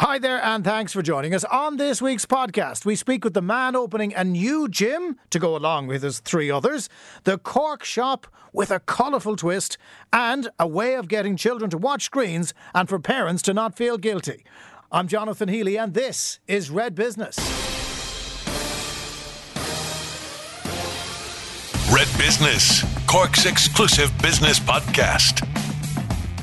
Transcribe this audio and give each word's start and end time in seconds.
Hi 0.00 0.18
there, 0.18 0.42
and 0.42 0.64
thanks 0.64 0.92
for 0.92 1.02
joining 1.02 1.34
us. 1.34 1.44
On 1.44 1.76
this 1.76 2.02
week's 2.02 2.26
podcast, 2.26 2.84
we 2.84 2.96
speak 2.96 3.22
with 3.22 3.32
the 3.32 3.40
man 3.40 3.76
opening 3.76 4.12
a 4.12 4.24
new 4.24 4.68
gym 4.68 5.16
to 5.30 5.38
go 5.38 5.54
along 5.54 5.86
with 5.86 6.02
his 6.02 6.18
three 6.18 6.50
others, 6.50 6.88
the 7.22 7.38
Cork 7.38 7.84
shop 7.84 8.26
with 8.52 8.72
a 8.72 8.80
colourful 8.80 9.36
twist, 9.36 9.78
and 10.12 10.48
a 10.58 10.66
way 10.66 10.94
of 10.94 11.06
getting 11.06 11.36
children 11.36 11.70
to 11.70 11.78
watch 11.78 12.02
screens 12.02 12.52
and 12.74 12.88
for 12.88 12.98
parents 12.98 13.40
to 13.42 13.54
not 13.54 13.76
feel 13.76 13.96
guilty. 13.96 14.44
I'm 14.90 15.06
Jonathan 15.06 15.48
Healy, 15.48 15.78
and 15.78 15.94
this 15.94 16.40
is 16.48 16.70
Red 16.70 16.96
Business. 16.96 17.38
Red 21.92 22.08
Business, 22.18 22.82
Cork's 23.06 23.46
exclusive 23.46 24.10
business 24.20 24.58
podcast. 24.58 25.46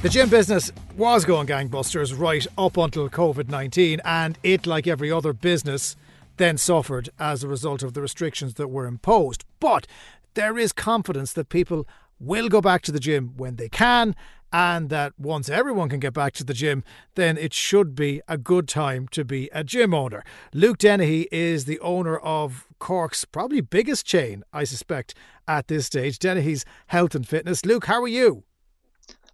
The 0.04 0.09
gym 0.09 0.29
business 0.29 0.71
was 0.98 1.26
going 1.26 1.48
gangbusters 1.48 2.18
right 2.18 2.46
up 2.58 2.78
until 2.78 3.10
COVID 3.10 3.50
19, 3.50 4.02
and 4.04 4.38
it, 4.44 4.66
like 4.66 4.88
every 4.88 5.12
other 5.12 5.34
business, 5.34 5.95
then 6.38 6.58
suffered 6.58 7.09
as 7.20 7.44
a 7.44 7.48
result 7.48 7.84
of 7.84 7.94
the 7.94 8.02
restrictions 8.02 8.55
that 8.55 8.68
were 8.68 8.86
imposed. 8.86 9.46
But 9.59 9.88
there 10.34 10.58
is 10.58 10.73
confidence 10.73 11.34
that 11.34 11.49
people 11.49 11.88
will 12.20 12.49
go 12.49 12.62
back 12.62 12.82
to 12.84 12.91
the 12.91 12.99
gym 12.99 13.34
when 13.38 13.55
they 13.55 13.70
can, 13.70 14.16
and 14.54 14.90
that 14.90 15.13
once 15.18 15.49
everyone 15.49 15.90
can 15.90 15.99
get 15.99 16.13
back 16.13 16.34
to 16.34 16.44
the 16.44 16.54
gym, 16.54 16.84
then 17.16 17.38
it 17.38 17.54
should 17.54 17.96
be 17.96 18.21
a 18.27 18.38
good 18.38 18.68
time 18.68 19.08
to 19.10 19.23
be 19.23 19.49
a 19.54 19.63
gym 19.63 19.94
owner. 19.94 20.23
Luke 20.54 20.77
Dennehy 20.77 21.27
is 21.32 21.66
the 21.66 21.80
owner 21.80 22.18
of 22.18 22.68
Cork's 22.80 23.26
probably 23.26 23.62
biggest 23.62 24.05
chain, 24.05 24.44
I 24.52 24.66
suspect, 24.66 25.13
at 25.48 25.68
this 25.68 25.85
stage, 25.85 26.20
Dennehy's 26.20 26.66
Health 26.88 27.16
and 27.16 27.27
Fitness. 27.27 27.66
Luke, 27.66 27.85
how 27.85 28.02
are 28.02 28.08
you? 28.08 28.44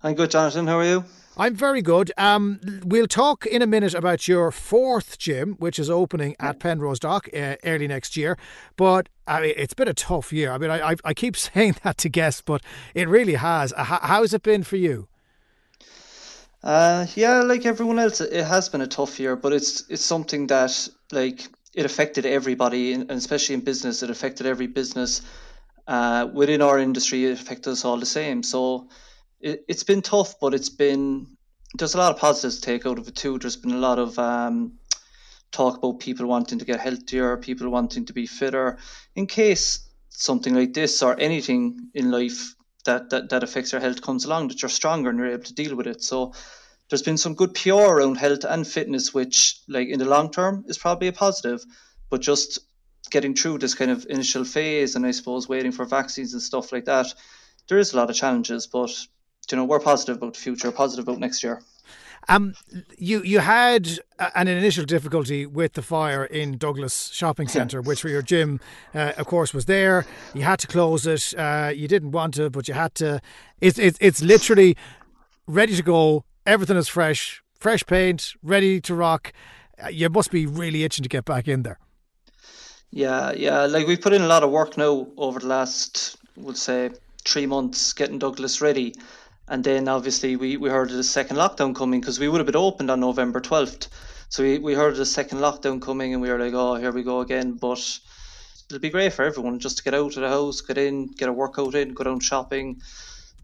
I'm 0.04 0.14
good, 0.14 0.32
Jonathan. 0.32 0.68
How 0.68 0.80
are 0.80 0.86
you? 0.86 1.06
I'm 1.40 1.54
very 1.54 1.84
good. 1.84 2.12
Um, 2.18 2.60
we'll 2.84 3.08
talk 3.08 3.46
in 3.46 3.62
a 3.62 3.68
minute 3.68 3.94
about 3.94 4.28
your 4.28 4.52
fourth 4.52 5.20
gym, 5.20 5.54
which 5.60 5.78
is 5.78 5.88
opening 5.88 6.36
at 6.40 6.60
Penrose 6.60 7.00
Dock 7.00 7.30
uh, 7.32 7.56
early 7.64 7.88
next 7.88 8.18
year. 8.18 8.40
But 8.76 9.08
I 9.28 9.42
mean, 9.42 9.54
it's 9.56 9.76
been 9.76 9.88
a 9.88 9.94
tough 9.94 10.34
year. 10.34 10.52
I 10.52 10.58
mean, 10.58 10.72
I, 10.72 10.92
I, 10.92 10.96
I 11.06 11.14
keep 11.14 11.38
saying 11.38 11.76
that 11.84 11.98
to 12.00 12.10
guests, 12.10 12.42
but 12.42 12.64
it 12.96 13.08
really 13.08 13.36
has. 13.36 13.72
How, 13.78 14.00
how's 14.02 14.34
it 14.34 14.42
been 14.42 14.64
for 14.64 14.78
you? 14.78 15.08
Uh, 16.64 17.06
yeah, 17.14 17.42
like 17.42 17.68
everyone 17.68 18.00
else, 18.00 18.20
it 18.20 18.44
has 18.44 18.68
been 18.68 18.82
a 18.82 18.88
tough 18.88 19.20
year, 19.20 19.36
but 19.36 19.54
it's 19.54 19.88
it's 19.90 20.04
something 20.04 20.48
that 20.48 20.90
like 21.12 21.48
it 21.76 21.86
affected 21.86 22.26
everybody, 22.26 22.94
and 22.94 23.12
especially 23.12 23.54
in 23.54 23.62
business, 23.62 24.02
it 24.02 24.10
affected 24.10 24.48
every 24.48 24.66
business 24.66 25.22
uh, 25.88 26.28
within 26.34 26.64
our 26.64 26.80
industry. 26.80 27.26
It 27.26 27.40
affected 27.40 27.70
us 27.70 27.86
all 27.86 27.98
the 27.98 28.08
same. 28.08 28.42
So 28.42 28.90
it, 29.40 29.66
has 29.68 29.84
been 29.84 30.02
tough, 30.02 30.40
but 30.40 30.54
it's 30.54 30.70
been 30.70 31.38
there's 31.78 31.96
a 31.96 31.98
lot 31.98 32.14
of 32.14 32.20
positives 32.20 32.56
to 32.56 32.62
take 32.62 32.86
out 32.86 32.98
of 32.98 33.08
it 33.08 33.16
too. 33.16 33.38
There's 33.38 33.58
been 33.58 33.74
a 33.74 33.78
lot 33.78 34.00
of 34.00 34.18
um, 34.18 34.74
talk 35.52 35.78
about 35.78 36.00
people 36.00 36.26
wanting 36.26 36.60
to 36.60 36.66
get 36.66 36.80
healthier, 36.80 37.38
people 37.38 37.70
wanting 37.70 38.06
to 38.06 38.14
be 38.14 38.26
fitter, 38.26 38.78
in 39.16 39.28
case 39.28 39.88
something 40.10 40.56
like 40.56 40.74
this 40.74 41.04
or 41.04 41.20
anything 41.20 41.90
in 41.94 42.10
life 42.10 42.56
that, 42.86 43.10
that, 43.10 43.30
that 43.30 43.44
affects 43.44 43.72
your 43.72 43.82
health 43.82 44.02
comes 44.02 44.26
along, 44.26 44.48
that 44.48 44.62
you're 44.62 44.70
stronger 44.70 45.10
and 45.10 45.20
you're 45.20 45.32
able 45.32 45.44
to 45.44 45.54
deal 45.54 45.76
with 45.76 45.88
it. 45.88 46.04
So 46.04 46.34
there's 46.90 47.04
been 47.04 47.18
some 47.18 47.36
good 47.36 47.54
PR 47.54 47.74
around 47.74 48.16
health 48.16 48.46
and 48.46 48.66
fitness, 48.66 49.14
which 49.14 49.60
like 49.68 49.90
in 49.90 50.00
the 50.00 50.06
long 50.06 50.32
term 50.32 50.64
is 50.68 50.78
probably 50.78 51.10
a 51.10 51.14
positive, 51.14 51.64
but 52.10 52.22
just 52.22 52.60
getting 53.12 53.36
through 53.36 53.58
this 53.60 53.76
kind 53.76 53.92
of 53.92 54.06
initial 54.10 54.44
phase 54.44 54.96
and 54.96 55.06
I 55.06 55.12
suppose 55.12 55.48
waiting 55.48 55.72
for 55.72 55.86
vaccines 55.86 56.34
and 56.34 56.42
stuff 56.42 56.72
like 56.72 56.86
that, 56.86 57.14
there 57.68 57.78
is 57.78 57.94
a 57.94 57.98
lot 57.98 58.10
of 58.10 58.16
challenges, 58.16 58.68
but 58.68 58.92
you 59.52 59.58
know, 59.58 59.66
we're 59.66 59.80
positive 59.80 60.18
about 60.18 60.34
the 60.34 60.40
future, 60.40 60.72
positive 60.72 61.08
about 61.08 61.20
next 61.20 61.44
year. 61.44 61.62
Um, 62.30 62.56
you 62.98 63.22
you 63.24 63.40
had 63.40 64.00
an 64.36 64.48
initial 64.48 64.84
difficulty 64.84 65.46
with 65.46 65.74
the 65.74 65.82
fire 65.82 66.26
in 66.26 66.58
Douglas 66.58 67.10
Shopping 67.14 67.48
Centre, 67.58 67.82
which 67.82 68.02
for 68.02 68.10
your 68.10 68.22
gym, 68.22 68.60
uh, 68.94 69.14
of 69.18 69.28
course, 69.28 69.54
was 69.54 69.66
there. 69.66 70.06
You 70.34 70.42
had 70.42 70.60
to 70.60 70.68
close 70.68 71.08
it. 71.08 71.34
Uh, 71.38 71.72
you 71.74 71.88
didn't 71.88 72.12
want 72.12 72.34
to, 72.36 72.50
but 72.50 72.68
you 72.68 72.74
had 72.74 72.96
to. 72.96 73.22
It's 73.62 73.80
it's 73.80 73.98
it's 74.02 74.22
literally 74.22 74.76
ready 75.48 75.76
to 75.76 75.84
go. 75.84 76.26
Everything 76.46 76.78
is 76.78 76.88
fresh, 76.88 77.42
fresh 77.60 77.86
paint, 77.86 78.34
ready 78.44 78.82
to 78.82 78.94
rock. 78.94 79.32
Uh, 79.82 79.90
you 79.90 80.10
must 80.10 80.32
be 80.32 80.46
really 80.46 80.84
itching 80.84 81.04
to 81.04 81.10
get 81.10 81.24
back 81.24 81.48
in 81.48 81.64
there. 81.64 81.80
Yeah, 82.92 83.32
yeah. 83.32 83.66
Like 83.66 83.88
we've 83.88 84.02
put 84.02 84.14
in 84.14 84.22
a 84.22 84.28
lot 84.28 84.44
of 84.44 84.50
work 84.50 84.78
now 84.78 85.08
over 85.18 85.40
the 85.40 85.48
last, 85.48 86.18
we'll 86.36 86.56
say, 86.56 86.92
three 87.26 87.46
months 87.46 87.94
getting 87.94 88.20
Douglas 88.20 88.62
ready. 88.62 88.96
And 89.48 89.64
then 89.64 89.88
obviously 89.88 90.36
we, 90.36 90.58
we 90.58 90.70
heard 90.70 90.92
of 90.92 90.98
the 90.98 91.04
second 91.04 91.38
lockdown 91.38 91.76
coming 91.76 92.02
because 92.02 92.20
we 92.20 92.28
would 92.28 92.40
have 92.40 92.46
been 92.46 92.56
opened 92.56 92.92
on 92.92 93.00
November 93.00 93.40
12th. 93.40 93.88
So 94.30 94.44
we, 94.44 94.60
we 94.60 94.74
heard 94.74 94.92
of 94.92 94.98
the 94.98 95.06
second 95.06 95.40
lockdown 95.40 95.82
coming 95.82 96.14
and 96.14 96.22
we 96.22 96.30
were 96.30 96.40
like, 96.40 96.54
oh, 96.54 96.76
here 96.76 96.92
we 96.92 97.04
go 97.04 97.22
again. 97.22 97.54
But 97.54 98.00
it'll 98.68 98.80
be 98.80 98.90
great 98.90 99.14
for 99.14 99.24
everyone 99.24 99.60
just 99.60 99.78
to 99.78 99.84
get 99.84 99.94
out 99.94 100.16
of 100.16 100.22
the 100.22 100.30
house, 100.30 100.60
get 100.60 100.78
in, 100.78 101.08
get 101.08 101.30
a 101.30 101.34
workout 101.34 101.76
in, 101.76 101.94
go 101.94 102.04
down 102.04 102.20
shopping. 102.20 102.82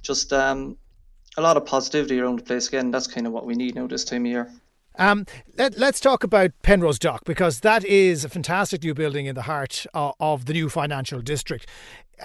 Just 0.02 0.34
um, 0.34 0.78
a 1.38 1.42
lot 1.42 1.56
of 1.56 1.66
positivity 1.66 2.20
around 2.20 2.40
the 2.40 2.44
place 2.44 2.68
again. 2.68 2.92
That's 2.92 3.08
kind 3.08 3.26
of 3.26 3.32
what 3.32 3.46
we 3.46 3.56
need 3.56 3.76
now 3.76 3.88
this 3.88 4.04
time 4.04 4.26
of 4.26 4.32
year. 4.32 4.52
Um, 4.96 5.26
let, 5.58 5.82
us 5.82 6.00
talk 6.00 6.24
about 6.24 6.52
Penrose 6.62 7.00
Dock 7.00 7.24
because 7.26 7.62
that 7.62 7.84
is 7.84 8.24
a 8.24 8.30
fantastic 8.30 8.84
new 8.84 8.94
building 8.94 9.26
in 9.26 9.34
the 9.34 9.44
heart 9.44 9.88
of, 9.94 10.14
of 10.20 10.46
the 10.46 10.54
new 10.54 10.70
financial 10.70 11.20
district. 11.20 11.68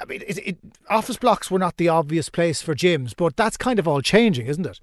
I 0.00 0.04
mean, 0.04 0.22
it, 0.26 0.38
it, 0.38 0.58
office 0.88 1.16
blocks 1.16 1.50
were 1.50 1.58
not 1.58 1.76
the 1.76 1.88
obvious 1.88 2.28
place 2.28 2.62
for 2.62 2.74
gyms, 2.74 3.14
but 3.16 3.36
that's 3.36 3.56
kind 3.56 3.78
of 3.78 3.88
all 3.88 4.00
changing, 4.00 4.46
isn't 4.46 4.66
it? 4.66 4.80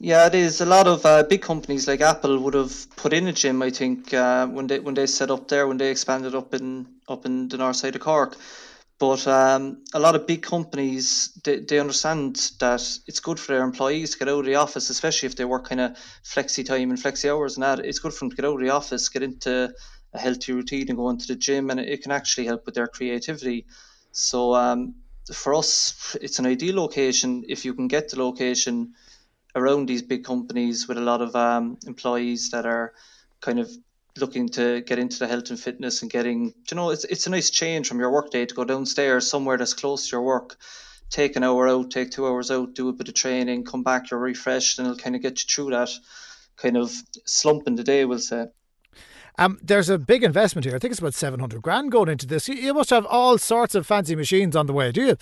Yeah, 0.00 0.26
it 0.26 0.34
is. 0.34 0.60
A 0.60 0.66
lot 0.66 0.86
of 0.86 1.06
uh, 1.06 1.22
big 1.22 1.42
companies 1.42 1.86
like 1.86 2.00
Apple 2.00 2.38
would 2.40 2.54
have 2.54 2.86
put 2.96 3.12
in 3.12 3.26
a 3.28 3.32
gym. 3.32 3.62
I 3.62 3.70
think 3.70 4.12
uh, 4.12 4.46
when 4.46 4.66
they 4.66 4.80
when 4.80 4.94
they 4.94 5.06
set 5.06 5.30
up 5.30 5.48
there, 5.48 5.66
when 5.66 5.78
they 5.78 5.90
expanded 5.90 6.34
up 6.34 6.52
in 6.52 6.86
up 7.08 7.24
in 7.24 7.48
the 7.48 7.56
north 7.56 7.76
side 7.76 7.94
of 7.94 8.00
Cork. 8.02 8.36
But 8.98 9.26
um, 9.26 9.82
a 9.92 9.98
lot 9.98 10.14
of 10.14 10.26
big 10.26 10.42
companies 10.42 11.32
they, 11.44 11.60
they 11.60 11.78
understand 11.78 12.36
that 12.60 12.82
it's 13.06 13.20
good 13.20 13.40
for 13.40 13.52
their 13.52 13.64
employees 13.64 14.10
to 14.10 14.18
get 14.18 14.28
out 14.28 14.40
of 14.40 14.46
the 14.46 14.54
office, 14.54 14.88
especially 14.90 15.26
if 15.26 15.36
they 15.36 15.44
work 15.44 15.68
kind 15.68 15.80
of 15.80 15.96
flexi 16.24 16.64
time 16.64 16.90
and 16.90 16.98
flexi 16.98 17.30
hours 17.30 17.56
and 17.56 17.62
that. 17.64 17.80
It's 17.80 17.98
good 17.98 18.12
for 18.12 18.20
them 18.20 18.30
to 18.30 18.36
get 18.36 18.44
out 18.44 18.54
of 18.54 18.60
the 18.60 18.70
office, 18.70 19.08
get 19.08 19.22
into 19.22 19.74
a 20.14 20.18
healthy 20.18 20.52
routine 20.52 20.88
and 20.88 20.96
go 20.96 21.10
into 21.10 21.26
the 21.26 21.36
gym, 21.36 21.70
and 21.70 21.80
it 21.80 22.02
can 22.02 22.12
actually 22.12 22.46
help 22.46 22.64
with 22.64 22.74
their 22.74 22.86
creativity. 22.86 23.66
So 24.12 24.54
um, 24.54 24.94
for 25.32 25.54
us, 25.54 26.16
it's 26.20 26.38
an 26.38 26.46
ideal 26.46 26.76
location 26.76 27.44
if 27.48 27.64
you 27.64 27.74
can 27.74 27.88
get 27.88 28.10
the 28.10 28.18
location 28.20 28.94
around 29.56 29.86
these 29.86 30.02
big 30.02 30.24
companies 30.24 30.88
with 30.88 30.98
a 30.98 31.00
lot 31.00 31.20
of 31.20 31.34
um, 31.36 31.78
employees 31.86 32.50
that 32.50 32.66
are 32.66 32.92
kind 33.40 33.58
of 33.58 33.70
looking 34.16 34.48
to 34.48 34.80
get 34.82 34.98
into 34.98 35.18
the 35.18 35.26
health 35.26 35.50
and 35.50 35.58
fitness 35.58 36.02
and 36.02 36.10
getting 36.10 36.54
you 36.70 36.76
know 36.76 36.90
it's 36.90 37.04
it's 37.04 37.26
a 37.26 37.30
nice 37.30 37.50
change 37.50 37.88
from 37.88 37.98
your 37.98 38.12
workday 38.12 38.46
to 38.46 38.54
go 38.54 38.64
downstairs 38.64 39.28
somewhere 39.28 39.56
that's 39.56 39.74
close 39.74 40.08
to 40.08 40.16
your 40.16 40.22
work 40.22 40.56
take 41.10 41.34
an 41.34 41.42
hour 41.42 41.68
out 41.68 41.90
take 41.90 42.12
two 42.12 42.26
hours 42.26 42.50
out 42.50 42.74
do 42.74 42.88
a 42.88 42.92
bit 42.92 43.08
of 43.08 43.14
training 43.14 43.64
come 43.64 43.82
back 43.82 44.10
you're 44.10 44.20
refreshed 44.20 44.78
and 44.78 44.86
it'll 44.86 44.98
kind 44.98 45.16
of 45.16 45.22
get 45.22 45.42
you 45.42 45.48
through 45.48 45.70
that 45.70 45.90
kind 46.56 46.76
of 46.76 46.92
slump 47.24 47.66
in 47.66 47.74
the 47.74 47.82
day 47.82 48.04
we'll 48.04 48.20
say 48.20 48.46
um, 49.38 49.58
there's 49.62 49.88
a 49.88 49.98
big 49.98 50.22
investment 50.22 50.64
here. 50.64 50.76
I 50.76 50.78
think 50.78 50.92
it's 50.92 51.00
about 51.00 51.14
700 51.14 51.60
grand 51.62 51.90
going 51.90 52.08
into 52.08 52.26
this. 52.26 52.48
You, 52.48 52.54
you 52.54 52.74
must 52.74 52.90
have 52.90 53.06
all 53.06 53.38
sorts 53.38 53.74
of 53.74 53.86
fancy 53.86 54.14
machines 54.14 54.54
on 54.54 54.66
the 54.66 54.72
way, 54.72 54.92
do 54.92 55.04
you? 55.04 55.16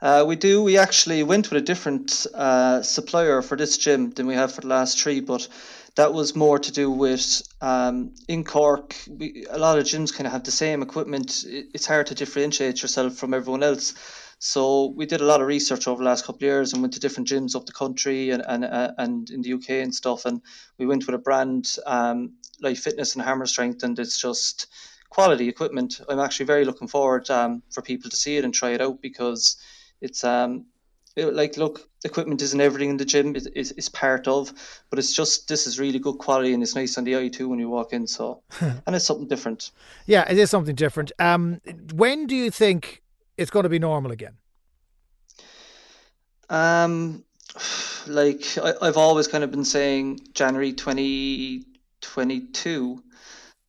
Uh, 0.00 0.24
we 0.26 0.36
do. 0.36 0.62
We 0.62 0.78
actually 0.78 1.24
went 1.24 1.50
with 1.50 1.60
a 1.60 1.64
different 1.64 2.26
uh, 2.32 2.82
supplier 2.82 3.42
for 3.42 3.56
this 3.56 3.76
gym 3.76 4.10
than 4.10 4.26
we 4.26 4.34
have 4.34 4.52
for 4.52 4.60
the 4.60 4.68
last 4.68 5.00
three, 5.00 5.20
but 5.20 5.48
that 5.96 6.14
was 6.14 6.36
more 6.36 6.60
to 6.60 6.70
do 6.70 6.88
with 6.88 7.42
um, 7.60 8.14
in 8.28 8.44
Cork. 8.44 8.94
We, 9.08 9.46
a 9.50 9.58
lot 9.58 9.78
of 9.78 9.84
gyms 9.84 10.14
kind 10.14 10.26
of 10.26 10.32
have 10.32 10.44
the 10.44 10.52
same 10.52 10.82
equipment. 10.82 11.44
It, 11.44 11.70
it's 11.74 11.86
hard 11.86 12.06
to 12.06 12.14
differentiate 12.14 12.80
yourself 12.82 13.16
from 13.16 13.34
everyone 13.34 13.64
else. 13.64 13.94
So 14.38 14.92
we 14.96 15.06
did 15.06 15.20
a 15.20 15.24
lot 15.24 15.40
of 15.40 15.46
research 15.46 15.88
over 15.88 16.02
the 16.02 16.08
last 16.08 16.24
couple 16.24 16.38
of 16.38 16.42
years 16.42 16.72
and 16.72 16.80
went 16.80 16.94
to 16.94 17.00
different 17.00 17.28
gyms 17.28 17.56
up 17.56 17.66
the 17.66 17.72
country 17.72 18.30
and 18.30 18.42
and, 18.46 18.64
uh, 18.64 18.92
and 18.98 19.28
in 19.30 19.42
the 19.42 19.54
UK 19.54 19.70
and 19.70 19.94
stuff. 19.94 20.24
And 20.24 20.40
we 20.78 20.86
went 20.86 21.06
with 21.06 21.14
a 21.14 21.18
brand 21.18 21.76
um, 21.86 22.34
Life 22.60 22.80
Fitness 22.80 23.14
and 23.14 23.24
Hammer 23.24 23.46
Strength, 23.46 23.82
and 23.82 23.98
it's 23.98 24.20
just 24.20 24.68
quality 25.10 25.48
equipment. 25.48 26.00
I'm 26.08 26.20
actually 26.20 26.46
very 26.46 26.64
looking 26.64 26.88
forward 26.88 27.28
um, 27.30 27.62
for 27.70 27.82
people 27.82 28.10
to 28.10 28.16
see 28.16 28.36
it 28.36 28.44
and 28.44 28.54
try 28.54 28.70
it 28.70 28.80
out 28.80 29.02
because 29.02 29.56
it's 30.00 30.24
um 30.24 30.66
it, 31.16 31.34
like 31.34 31.56
look 31.56 31.88
equipment 32.04 32.40
isn't 32.42 32.60
everything 32.60 32.90
in 32.90 32.96
the 32.96 33.04
gym 33.04 33.34
it, 33.34 33.46
it, 33.56 33.72
it's 33.76 33.88
part 33.88 34.28
of 34.28 34.52
but 34.90 34.98
it's 34.98 35.12
just 35.12 35.48
this 35.48 35.66
is 35.66 35.80
really 35.80 35.98
good 35.98 36.18
quality 36.18 36.54
and 36.54 36.62
it's 36.62 36.76
nice 36.76 36.96
on 36.96 37.04
the 37.04 37.16
eye 37.16 37.28
too 37.28 37.48
when 37.48 37.58
you 37.58 37.68
walk 37.68 37.92
in 37.92 38.06
so 38.06 38.42
and 38.60 38.94
it's 38.94 39.04
something 39.04 39.26
different 39.26 39.72
yeah 40.06 40.30
it 40.30 40.38
is 40.38 40.50
something 40.50 40.76
different 40.76 41.10
um 41.18 41.60
when 41.92 42.26
do 42.26 42.36
you 42.36 42.50
think 42.50 43.02
it's 43.38 43.50
going 43.50 43.62
to 43.62 43.68
be 43.68 43.78
normal 43.78 44.10
again? 44.12 44.36
Um, 46.50 47.24
like 48.06 48.58
I, 48.58 48.74
I've 48.82 48.96
always 48.96 49.28
kind 49.28 49.44
of 49.44 49.50
been 49.50 49.64
saying 49.64 50.20
January 50.32 50.72
2022, 50.72 53.02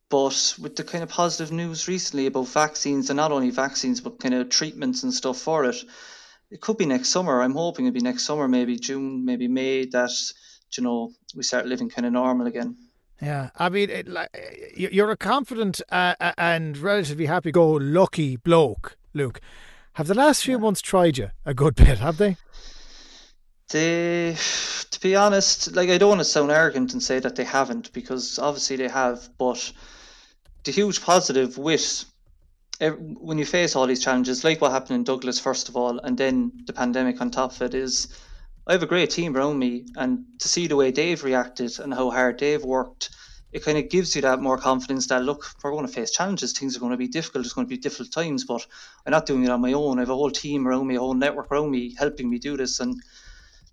but 0.08 0.54
with 0.60 0.76
the 0.76 0.84
kind 0.84 1.02
of 1.02 1.10
positive 1.10 1.52
news 1.52 1.88
recently 1.88 2.26
about 2.26 2.48
vaccines 2.48 3.10
and 3.10 3.16
not 3.16 3.32
only 3.32 3.50
vaccines 3.50 4.00
but 4.00 4.20
kind 4.20 4.34
of 4.34 4.48
treatments 4.48 5.02
and 5.02 5.12
stuff 5.14 5.38
for 5.38 5.66
it, 5.66 5.76
it 6.50 6.60
could 6.60 6.76
be 6.76 6.86
next 6.86 7.08
summer. 7.10 7.42
I'm 7.42 7.54
hoping 7.54 7.86
it'll 7.86 7.94
be 7.94 8.00
next 8.00 8.24
summer, 8.24 8.48
maybe 8.48 8.76
June, 8.76 9.24
maybe 9.24 9.46
May, 9.46 9.86
that 9.86 10.10
you 10.76 10.82
know 10.82 11.12
we 11.34 11.42
start 11.42 11.66
living 11.66 11.88
kind 11.88 12.06
of 12.06 12.12
normal 12.12 12.46
again. 12.46 12.76
Yeah, 13.22 13.50
I 13.56 13.68
mean, 13.68 13.90
it, 13.90 14.08
like, 14.08 14.30
you're 14.74 15.10
a 15.10 15.16
confident 15.16 15.82
uh, 15.92 16.14
and 16.38 16.78
relatively 16.78 17.26
happy-go-lucky 17.26 18.36
bloke, 18.36 18.96
Luke. 19.14 19.40
Have 19.94 20.06
the 20.06 20.14
last 20.14 20.44
few 20.44 20.58
months 20.58 20.80
tried 20.80 21.18
you 21.18 21.30
a 21.44 21.54
good 21.54 21.74
bit? 21.74 21.98
Have 21.98 22.16
they? 22.16 22.36
They, 23.70 24.36
to 24.90 25.00
be 25.00 25.16
honest, 25.16 25.74
like 25.74 25.90
I 25.90 25.98
don't 25.98 26.08
want 26.08 26.20
to 26.20 26.24
sound 26.24 26.50
arrogant 26.50 26.92
and 26.92 27.02
say 27.02 27.18
that 27.20 27.36
they 27.36 27.44
haven't, 27.44 27.92
because 27.92 28.38
obviously 28.38 28.76
they 28.76 28.88
have. 28.88 29.28
But 29.38 29.72
the 30.64 30.72
huge 30.72 31.02
positive 31.02 31.58
with 31.58 32.04
when 32.80 33.38
you 33.38 33.44
face 33.44 33.76
all 33.76 33.86
these 33.86 34.02
challenges, 34.02 34.42
like 34.42 34.60
what 34.60 34.72
happened 34.72 34.96
in 34.96 35.04
Douglas, 35.04 35.38
first 35.38 35.68
of 35.68 35.76
all, 35.76 35.98
and 35.98 36.16
then 36.16 36.52
the 36.66 36.72
pandemic 36.72 37.20
on 37.20 37.30
top 37.30 37.52
of 37.52 37.62
it, 37.62 37.74
is 37.74 38.08
I 38.66 38.72
have 38.72 38.82
a 38.82 38.86
great 38.86 39.10
team 39.10 39.36
around 39.36 39.58
me, 39.58 39.86
and 39.96 40.24
to 40.38 40.48
see 40.48 40.66
the 40.66 40.76
way 40.76 40.90
Dave 40.90 41.22
reacted 41.22 41.78
and 41.78 41.92
how 41.92 42.10
hard 42.10 42.38
Dave 42.38 42.64
worked, 42.64 43.10
it 43.52 43.64
kind 43.64 43.78
of 43.78 43.88
gives 43.88 44.14
you 44.14 44.22
that 44.22 44.40
more 44.40 44.58
confidence 44.58 45.06
that 45.08 45.24
look, 45.24 45.44
we're 45.62 45.72
going 45.72 45.86
to 45.86 45.92
face 45.92 46.10
challenges, 46.10 46.52
things 46.52 46.76
are 46.76 46.80
going 46.80 46.92
to 46.92 46.96
be 46.96 47.08
difficult, 47.08 47.44
it's 47.44 47.54
going 47.54 47.66
to 47.66 47.76
be 47.76 47.76
difficult 47.76 48.12
times, 48.12 48.44
but 48.44 48.64
I'm 49.04 49.10
not 49.10 49.26
doing 49.26 49.44
it 49.44 49.50
on 49.50 49.60
my 49.60 49.72
own. 49.72 49.98
I 49.98 50.02
have 50.02 50.10
a 50.10 50.14
whole 50.14 50.30
team 50.30 50.66
around 50.66 50.86
me, 50.86 50.96
a 50.96 51.00
whole 51.00 51.14
network 51.14 51.50
around 51.50 51.70
me 51.70 51.94
helping 51.98 52.30
me 52.30 52.38
do 52.38 52.56
this, 52.56 52.80
and 52.80 53.00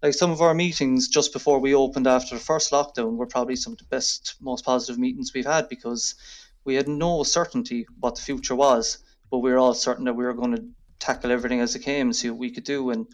like 0.01 0.13
some 0.13 0.31
of 0.31 0.41
our 0.41 0.53
meetings 0.53 1.07
just 1.07 1.33
before 1.33 1.59
we 1.59 1.73
opened 1.73 2.07
after 2.07 2.35
the 2.35 2.41
first 2.41 2.71
lockdown 2.71 3.17
were 3.17 3.25
probably 3.25 3.55
some 3.55 3.73
of 3.73 3.79
the 3.79 3.85
best, 3.85 4.35
most 4.39 4.63
positive 4.63 4.99
meetings 4.99 5.33
we've 5.33 5.45
had 5.45 5.69
because 5.69 6.15
we 6.65 6.75
had 6.75 6.87
no 6.87 7.23
certainty 7.23 7.87
what 7.99 8.15
the 8.15 8.21
future 8.21 8.55
was, 8.55 8.99
but 9.31 9.39
we 9.39 9.51
were 9.51 9.57
all 9.57 9.73
certain 9.73 10.05
that 10.05 10.13
we 10.13 10.23
were 10.23 10.33
going 10.33 10.55
to 10.55 10.65
tackle 10.99 11.31
everything 11.31 11.61
as 11.61 11.75
it 11.75 11.79
came 11.79 12.07
and 12.07 12.15
see 12.15 12.29
what 12.29 12.39
we 12.39 12.51
could 12.51 12.63
do. 12.63 12.89
And 12.91 13.07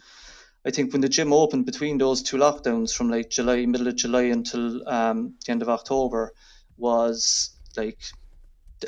I 0.66 0.70
think 0.70 0.92
when 0.92 1.02
the 1.02 1.08
gym 1.08 1.32
opened 1.32 1.66
between 1.66 1.98
those 1.98 2.22
two 2.22 2.36
lockdowns 2.36 2.94
from 2.94 3.10
like 3.10 3.30
July, 3.30 3.64
middle 3.66 3.88
of 3.88 3.96
July 3.96 4.24
until 4.24 4.86
um, 4.88 5.34
the 5.44 5.52
end 5.52 5.62
of 5.62 5.68
October, 5.68 6.32
was 6.76 7.50
like 7.76 7.98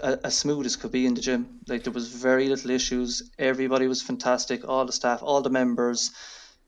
as 0.03 0.37
smooth 0.37 0.67
as 0.67 0.77
could 0.77 0.93
be 0.93 1.07
in 1.07 1.15
the 1.15 1.21
gym. 1.21 1.61
Like 1.69 1.85
there 1.85 1.93
was 1.93 2.09
very 2.09 2.49
little 2.49 2.71
issues. 2.71 3.31
Everybody 3.39 3.87
was 3.87 4.03
fantastic. 4.03 4.69
All 4.69 4.85
the 4.85 4.93
staff, 4.93 5.23
all 5.23 5.43
the 5.43 5.51
members. 5.51 6.11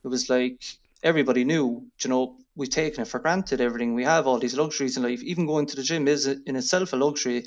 It 0.05 0.09
was 0.09 0.31
like 0.31 0.65
everybody 1.03 1.45
knew. 1.45 1.85
You 2.01 2.11
know, 2.11 2.37
we've 2.57 2.71
taken 2.71 3.03
it 3.03 3.09
for 3.09 3.19
granted. 3.19 3.61
Everything 3.61 3.95
we 3.95 4.05
have, 4.05 4.27
all 4.27 4.39
these 4.39 4.57
luxuries 4.57 4.97
in 4.97 5.03
life. 5.03 5.23
Even 5.23 5.47
going 5.47 5.67
to 5.67 5.77
the 5.77 5.83
gym 5.83 6.09
is 6.09 6.27
in 6.27 6.57
itself 6.57 6.93
a 6.93 6.97
luxury. 6.97 7.45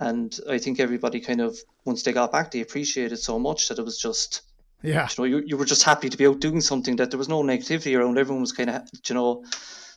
And 0.00 0.36
I 0.50 0.58
think 0.58 0.80
everybody 0.80 1.20
kind 1.20 1.40
of, 1.40 1.56
once 1.84 2.02
they 2.02 2.12
got 2.12 2.32
back, 2.32 2.50
they 2.50 2.60
appreciated 2.60 3.18
so 3.18 3.38
much 3.38 3.68
that 3.68 3.78
it 3.78 3.84
was 3.84 3.98
just, 3.98 4.42
yeah, 4.82 5.08
you 5.08 5.14
know, 5.18 5.24
you, 5.24 5.44
you 5.46 5.56
were 5.56 5.64
just 5.64 5.84
happy 5.84 6.08
to 6.10 6.16
be 6.16 6.26
out 6.26 6.40
doing 6.40 6.60
something 6.60 6.96
that 6.96 7.10
there 7.10 7.18
was 7.18 7.28
no 7.28 7.42
negativity 7.42 7.96
around. 7.96 8.18
Everyone 8.18 8.40
was 8.40 8.52
kind 8.52 8.70
of, 8.70 8.82
you 9.08 9.14
know, 9.14 9.44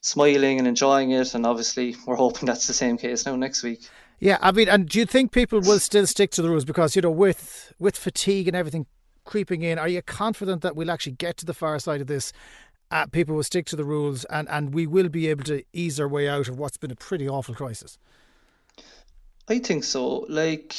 smiling 0.08 0.58
and 0.60 0.68
enjoying 0.68 1.12
it. 1.12 1.36
And 1.36 1.46
obviously, 1.46 1.96
we're 2.06 2.16
hoping 2.16 2.46
that's 2.46 2.68
the 2.68 2.74
same 2.74 2.98
case 2.98 3.26
now 3.26 3.36
next 3.36 3.64
week. 3.64 3.88
Yeah, 4.20 4.38
I 4.42 4.52
mean, 4.52 4.68
and 4.68 4.90
do 4.90 5.00
you 5.00 5.06
think 5.06 5.32
people 5.32 5.60
will 5.62 5.80
still 5.80 6.08
stick 6.08 6.32
to 6.32 6.42
the 6.42 6.50
rules 6.50 6.66
because 6.66 6.96
you 6.96 7.02
know, 7.02 7.12
with 7.12 7.74
with 7.80 7.96
fatigue 7.96 8.48
and 8.48 8.56
everything 8.56 8.88
creeping 9.26 9.62
in, 9.62 9.78
are 9.78 9.88
you 9.88 10.02
confident 10.02 10.62
that 10.64 10.76
we'll 10.76 10.90
actually 10.90 11.12
get 11.12 11.38
to 11.38 11.46
the 11.46 11.54
far 11.54 11.78
side 11.78 12.02
of 12.02 12.08
this? 12.08 12.34
Uh, 12.90 13.06
people 13.06 13.36
will 13.36 13.44
stick 13.44 13.66
to 13.68 13.76
the 13.76 13.84
rules, 13.84 14.24
and 14.26 14.48
and 14.50 14.74
we 14.74 14.88
will 14.88 15.10
be 15.10 15.28
able 15.28 15.44
to 15.44 15.64
ease 15.74 16.00
our 16.00 16.08
way 16.08 16.28
out 16.28 16.48
of 16.48 16.58
what's 16.58 16.78
been 16.78 16.92
a 16.92 16.96
pretty 16.96 17.28
awful 17.30 17.54
crisis. 17.54 18.00
I 19.50 19.60
think 19.60 19.84
so. 19.84 20.26
Like, 20.28 20.76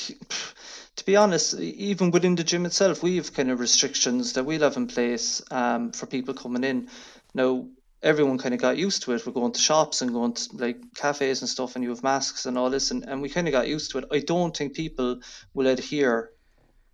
to 0.97 1.05
be 1.07 1.17
honest, 1.17 1.59
even 1.59 2.11
within 2.11 2.35
the 2.35 2.45
gym 2.45 2.67
itself, 2.67 3.03
we 3.03 3.17
have 3.17 3.33
kind 3.33 3.51
of 3.51 3.61
restrictions 3.61 4.33
that 4.35 4.45
we'll 4.45 4.61
have 4.61 4.77
in 4.77 4.89
place 4.89 5.43
um, 5.51 5.93
for 5.93 6.07
people 6.07 6.35
coming 6.35 6.65
in. 6.65 6.89
Now, 7.35 7.67
everyone 8.03 8.39
kind 8.39 8.55
of 8.55 8.61
got 8.61 8.77
used 8.77 9.03
to 9.03 9.13
it. 9.13 9.27
We're 9.27 9.33
going 9.33 9.53
to 9.53 9.61
shops 9.61 10.03
and 10.03 10.13
going 10.13 10.35
to 10.35 10.57
like 10.57 10.95
cafes 10.95 11.41
and 11.41 11.49
stuff, 11.49 11.75
and 11.75 11.85
you 11.85 11.91
have 11.91 12.03
masks 12.03 12.47
and 12.47 12.57
all 12.57 12.71
this, 12.71 12.91
and, 12.91 13.05
and 13.09 13.23
we 13.23 13.29
kind 13.29 13.49
of 13.49 13.53
got 13.53 13.69
used 13.69 13.91
to 13.93 13.99
it. 13.99 14.05
I 14.11 14.21
don't 14.21 14.57
think 14.57 14.75
people 14.75 15.21
will 15.55 15.67
adhere 15.67 16.31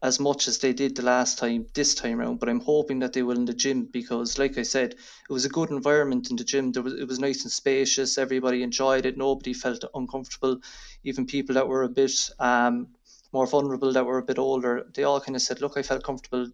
as 0.05 0.21
much 0.21 0.49
as 0.49 0.59
they 0.59 0.75
did 0.75 0.95
the 0.95 1.03
last 1.03 1.39
time 1.39 1.67
this 1.73 1.95
time 1.95 2.21
around 2.21 2.39
but 2.39 2.51
i'm 2.51 2.61
hoping 2.61 2.99
that 2.99 3.15
they 3.15 3.23
will 3.23 3.39
in 3.39 3.47
the 3.47 3.55
gym 3.55 3.87
because 3.91 4.39
like 4.39 4.59
i 4.59 4.63
said 4.63 4.93
it 4.93 5.33
was 5.33 5.47
a 5.47 5.49
good 5.57 5.71
environment 5.71 6.29
in 6.29 6.37
the 6.37 6.45
gym 6.45 6.73
there 6.73 6.83
was 6.83 6.93
it 6.93 7.09
was 7.09 7.19
nice 7.19 7.43
and 7.43 7.51
spacious 7.51 8.19
everybody 8.19 8.63
enjoyed 8.63 9.07
it 9.07 9.17
nobody 9.17 9.55
felt 9.55 9.83
uncomfortable 9.95 10.61
even 11.05 11.25
people 11.25 11.55
that 11.55 11.67
were 11.67 11.85
a 11.85 11.89
bit 11.89 12.13
um, 12.39 12.87
more 13.33 13.47
vulnerable 13.47 13.95
that 13.95 14.05
were 14.05 14.19
a 14.19 14.23
bit 14.31 14.39
older 14.39 14.87
they 14.95 15.05
all 15.05 15.23
kind 15.23 15.37
of 15.37 15.43
said 15.43 15.63
look 15.63 15.79
i 15.79 15.83
felt 15.83 16.05
comfortable 16.05 16.51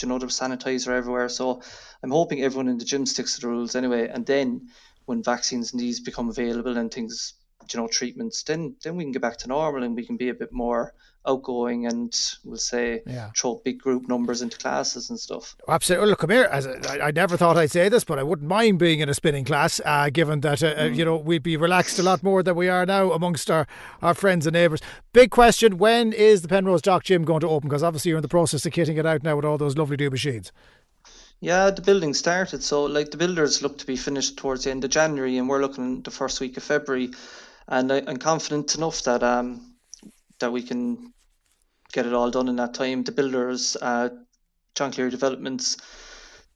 you 0.00 0.08
know 0.08 0.18
there 0.18 0.26
was 0.26 0.38
sanitizer 0.38 0.88
everywhere. 0.88 1.28
So 1.28 1.62
i'm 2.02 2.10
hoping 2.10 2.42
everyone 2.42 2.68
in 2.68 2.78
the 2.78 2.84
gym 2.84 3.06
sticks 3.06 3.34
to 3.34 3.40
the 3.40 3.48
rules 3.48 3.76
anyway. 3.76 4.08
And 4.08 4.24
then 4.26 4.68
when 5.06 5.22
vaccines 5.22 5.72
and 5.72 5.80
these 5.80 6.00
become 6.00 6.28
available 6.30 6.76
and 6.78 6.92
things 6.92 7.34
you 7.72 7.78
know 7.78 7.86
treatments 7.86 8.42
then 8.42 8.74
then 8.82 8.96
we 8.96 9.04
can 9.04 9.12
get 9.12 9.22
back 9.22 9.38
to 9.38 9.48
normal 9.48 9.82
and 9.84 9.94
we 9.94 10.04
can 10.04 10.16
be 10.16 10.28
a 10.30 10.34
bit 10.34 10.52
more 10.52 10.94
outgoing 11.26 11.86
and 11.86 12.14
we'll 12.44 12.56
say 12.56 13.00
yeah. 13.06 13.30
throw 13.36 13.60
big 13.64 13.78
group 13.78 14.08
numbers 14.08 14.42
into 14.42 14.58
classes 14.58 15.10
and 15.10 15.18
stuff. 15.18 15.56
Absolutely. 15.68 16.08
Look, 16.08 16.18
come 16.20 16.30
here. 16.30 16.48
As 16.50 16.66
I, 16.66 16.98
I 16.98 17.10
never 17.10 17.36
thought 17.36 17.56
I'd 17.56 17.70
say 17.70 17.88
this, 17.88 18.04
but 18.04 18.18
I 18.18 18.22
wouldn't 18.22 18.48
mind 18.48 18.78
being 18.78 19.00
in 19.00 19.08
a 19.08 19.14
spinning 19.14 19.44
class, 19.44 19.80
uh, 19.84 20.10
given 20.10 20.40
that 20.40 20.62
uh, 20.62 20.74
mm. 20.74 20.96
you 20.96 21.04
know 21.04 21.16
we'd 21.16 21.42
be 21.42 21.56
relaxed 21.56 21.98
a 21.98 22.02
lot 22.02 22.22
more 22.22 22.42
than 22.42 22.56
we 22.56 22.68
are 22.68 22.84
now 22.84 23.12
amongst 23.12 23.50
our, 23.50 23.66
our 24.00 24.14
friends 24.14 24.46
and 24.46 24.54
neighbours. 24.54 24.80
Big 25.12 25.30
question: 25.30 25.78
When 25.78 26.12
is 26.12 26.42
the 26.42 26.48
Penrose 26.48 26.82
Dock 26.82 27.04
Gym 27.04 27.24
going 27.24 27.40
to 27.40 27.48
open? 27.48 27.68
Because 27.68 27.82
obviously 27.82 28.10
you're 28.10 28.18
in 28.18 28.22
the 28.22 28.28
process 28.28 28.66
of 28.66 28.72
kitting 28.72 28.98
it 28.98 29.06
out 29.06 29.22
now 29.22 29.36
with 29.36 29.44
all 29.44 29.58
those 29.58 29.76
lovely 29.76 29.96
new 29.96 30.10
machines. 30.10 30.52
Yeah, 31.40 31.70
the 31.70 31.82
building 31.82 32.14
started. 32.14 32.62
So, 32.62 32.84
like, 32.84 33.10
the 33.10 33.16
builders 33.16 33.62
look 33.62 33.76
to 33.78 33.86
be 33.86 33.96
finished 33.96 34.36
towards 34.36 34.62
the 34.62 34.70
end 34.70 34.84
of 34.84 34.90
January, 34.90 35.38
and 35.38 35.48
we're 35.48 35.60
looking 35.60 36.02
the 36.02 36.12
first 36.12 36.40
week 36.40 36.56
of 36.56 36.62
February. 36.62 37.10
And 37.66 37.92
I, 37.92 37.98
am 37.98 38.18
confident 38.18 38.76
enough 38.76 39.02
that 39.02 39.24
um, 39.24 39.71
that 40.42 40.52
we 40.52 40.62
can 40.62 41.12
get 41.92 42.06
it 42.06 42.12
all 42.12 42.30
done 42.30 42.48
in 42.48 42.56
that 42.56 42.74
time. 42.74 43.02
The 43.02 43.12
builders, 43.12 43.76
uh, 43.80 44.10
John 44.74 44.92
Cleary 44.92 45.10
Developments, 45.10 45.78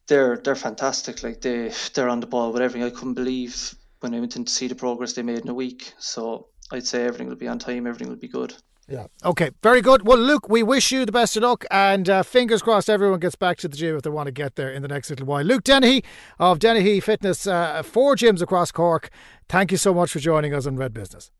they're 0.06 0.36
they're 0.36 0.54
fantastic. 0.54 1.22
Like 1.22 1.40
they 1.40 1.72
they're 1.94 2.08
on 2.08 2.20
the 2.20 2.26
ball 2.26 2.52
with 2.52 2.62
everything. 2.62 2.86
I 2.86 2.90
couldn't 2.90 3.14
believe 3.14 3.74
when 4.00 4.14
I 4.14 4.20
went 4.20 4.36
in 4.36 4.44
to 4.44 4.52
see 4.52 4.68
the 4.68 4.74
progress 4.74 5.14
they 5.14 5.22
made 5.22 5.40
in 5.40 5.48
a 5.48 5.54
week. 5.54 5.94
So 5.98 6.48
I'd 6.70 6.86
say 6.86 7.04
everything 7.04 7.28
will 7.28 7.36
be 7.36 7.48
on 7.48 7.58
time. 7.58 7.86
Everything 7.86 8.08
will 8.08 8.16
be 8.16 8.28
good. 8.28 8.54
Yeah. 8.88 9.06
Okay. 9.24 9.50
Very 9.64 9.80
good. 9.80 10.06
Well, 10.06 10.18
Luke, 10.18 10.48
we 10.48 10.62
wish 10.62 10.92
you 10.92 11.04
the 11.04 11.10
best 11.10 11.36
of 11.36 11.42
luck, 11.42 11.64
and 11.72 12.08
uh, 12.08 12.22
fingers 12.22 12.62
crossed 12.62 12.88
everyone 12.88 13.18
gets 13.18 13.34
back 13.34 13.58
to 13.58 13.68
the 13.68 13.76
gym 13.76 13.96
if 13.96 14.02
they 14.02 14.10
want 14.10 14.26
to 14.26 14.32
get 14.32 14.54
there 14.54 14.70
in 14.70 14.82
the 14.82 14.88
next 14.88 15.10
little 15.10 15.26
while. 15.26 15.42
Luke 15.42 15.64
Dennehy 15.64 16.04
of 16.38 16.60
Dennehy 16.60 17.00
Fitness, 17.00 17.48
uh, 17.48 17.82
four 17.82 18.14
gyms 18.14 18.40
across 18.40 18.70
Cork. 18.70 19.10
Thank 19.48 19.72
you 19.72 19.76
so 19.76 19.92
much 19.92 20.12
for 20.12 20.20
joining 20.20 20.54
us 20.54 20.66
on 20.66 20.76
Red 20.76 20.94
Business. 20.94 21.32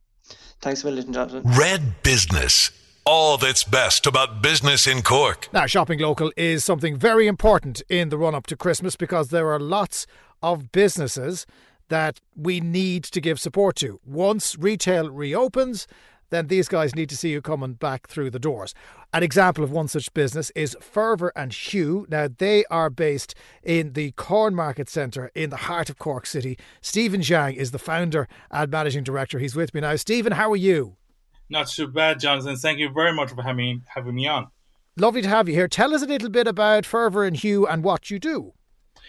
Thanks 0.61 0.83
a 0.83 0.87
million, 0.87 1.13
Jonathan. 1.13 1.43
Red 1.45 2.03
Business. 2.03 2.71
All 3.05 3.39
that's 3.39 3.63
best 3.63 4.05
about 4.07 4.43
business 4.43 4.87
in 4.89 5.03
Cork. 5.03 5.49
Now, 5.53 5.67
shopping 5.67 6.01
local 6.01 6.33
is 6.37 6.65
something 6.65 6.97
very 6.97 7.29
important 7.29 7.81
in 7.89 8.09
the 8.09 8.19
run 8.19 8.35
up 8.35 8.49
to 8.49 8.57
Christmas 8.57 8.97
because 8.97 9.29
there 9.29 9.53
are 9.53 9.61
lots 9.61 10.09
of 10.43 10.73
businesses 10.73 11.47
that 11.89 12.21
we 12.35 12.61
need 12.61 13.05
to 13.05 13.21
give 13.21 13.39
support 13.39 13.77
to. 13.77 14.01
Once 14.05 14.57
retail 14.59 15.09
reopens, 15.11 15.87
then 16.31 16.47
these 16.47 16.69
guys 16.69 16.95
need 16.95 17.09
to 17.09 17.17
see 17.17 17.31
you 17.31 17.41
coming 17.41 17.75
back 17.75 18.09
through 18.09 18.31
the 18.31 18.39
doors. 18.39 18.75
An 19.13 19.23
example 19.23 19.63
of 19.65 19.71
one 19.71 19.89
such 19.89 20.13
business 20.15 20.51
is 20.55 20.77
Fervor 20.81 21.33
and 21.35 21.53
Hue. 21.53 22.07
Now, 22.09 22.29
they 22.37 22.65
are 22.71 22.91
based 22.91 23.35
in 23.63 23.93
the 23.95 24.13
Cornmarket 24.13 24.89
Centre 24.89 25.31
in 25.35 25.51
the 25.51 25.57
heart 25.57 25.91
of 25.91 25.99
Cork 25.99 26.27
City. 26.27 26.59
Stephen 26.81 27.21
Zhang 27.21 27.57
is 27.57 27.71
the 27.71 27.79
founder 27.79 28.29
and 28.51 28.71
managing 28.71 29.05
director. 29.05 29.39
He's 29.39 29.57
with 29.57 29.75
me 29.75 29.81
now. 29.81 29.97
Stephen, 29.97 30.33
how 30.33 30.51
are 30.53 30.57
you? 30.57 30.97
Not 31.49 31.69
too 31.69 31.87
bad, 31.87 32.21
Jonathan. 32.21 32.57
Thank 32.57 32.79
you 32.79 32.91
very 32.91 33.13
much 33.13 33.31
for 33.31 33.43
having, 33.43 33.83
having 33.87 34.15
me 34.15 34.27
on. 34.27 34.49
Lovely 34.97 35.23
to 35.23 35.29
have 35.29 35.49
you 35.49 35.55
here. 35.55 35.69
Tell 35.69 35.95
us 35.95 36.03
a 36.03 36.07
little 36.07 36.31
bit 36.31 36.49
about 36.49 36.87
Fervor 36.87 37.25
and 37.25 37.37
Hue 37.37 37.67
and 37.67 37.85
what 37.85 38.11
you 38.11 38.19
do. 38.19 38.55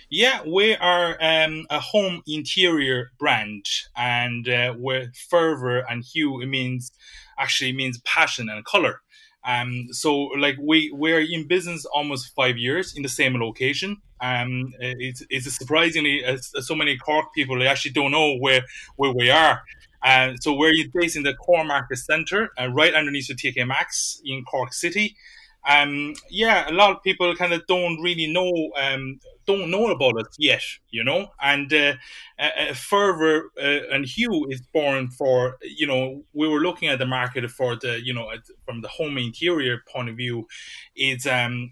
Yeah, 0.10 0.42
we 0.48 0.74
are 0.76 1.18
um, 1.20 1.66
a 1.70 1.82
home 1.82 2.22
interior 2.26 3.12
brand, 3.20 3.66
and 3.96 4.48
uh, 4.48 4.74
with 4.78 5.16
fervor 5.30 5.80
and 5.80 6.02
hue, 6.04 6.42
it 6.42 6.46
means 6.46 6.94
actually 7.38 7.74
means 7.74 8.00
passion 8.06 8.48
and 8.48 8.64
color. 8.64 9.02
Um, 9.46 9.88
so 9.92 10.16
like 10.40 10.56
we 10.62 10.92
we're 10.94 11.20
in 11.20 11.48
business 11.48 11.86
almost 11.86 12.34
five 12.36 12.58
years 12.58 12.96
in 12.96 13.04
the 13.04 13.10
same 13.10 13.36
location. 13.36 13.98
Um, 14.22 14.74
it's 14.80 15.24
it's 15.30 15.58
surprisingly 15.58 16.24
as 16.24 16.52
so 16.66 16.74
many 16.74 16.98
Cork 16.98 17.34
people 17.36 17.60
they 17.60 17.68
actually 17.68 17.92
don't 17.92 18.12
know 18.12 18.38
where 18.38 18.62
where 18.96 19.12
we 19.12 19.30
are. 19.30 19.62
Uh, 20.04 20.36
so 20.40 20.54
we're 20.54 20.72
based 20.94 21.18
in 21.18 21.24
the 21.24 21.34
Cornmarket 21.34 21.98
Centre, 21.98 22.50
uh, 22.58 22.70
right 22.70 22.94
underneath 22.94 23.28
the 23.28 23.36
TK 23.36 23.68
Maxx 23.68 24.22
in 24.24 24.46
Cork 24.46 24.74
City. 24.74 25.18
Um, 25.68 26.14
yeah, 26.30 26.70
a 26.70 26.72
lot 26.72 26.92
of 26.92 27.04
people 27.04 27.36
kind 27.36 27.52
of 27.52 27.66
don't 27.68 28.00
really 28.02 28.28
know 28.28 28.52
um, 28.78 29.20
don't 29.48 29.72
know 29.72 29.88
about 29.88 30.20
it 30.20 30.28
yet, 30.38 30.62
you 30.90 31.04
know. 31.04 31.30
And 31.42 31.72
uh, 31.74 31.94
uh, 32.40 32.74
uh, 32.74 33.80
and 33.92 34.06
Hue 34.06 34.48
is 34.50 34.62
born 34.74 35.10
for 35.10 35.58
you 35.62 35.88
know 35.88 36.24
we 36.34 36.48
were 36.48 36.60
looking 36.60 36.90
at 36.90 37.00
the 37.00 37.06
market 37.06 37.50
for 37.50 37.76
the 37.76 38.00
you 38.04 38.14
know 38.14 38.30
from 38.66 38.82
the 38.82 38.88
home 38.90 39.18
interior 39.18 39.84
point 39.92 40.10
of 40.10 40.18
view, 40.18 40.48
it's 40.96 41.26
um 41.26 41.72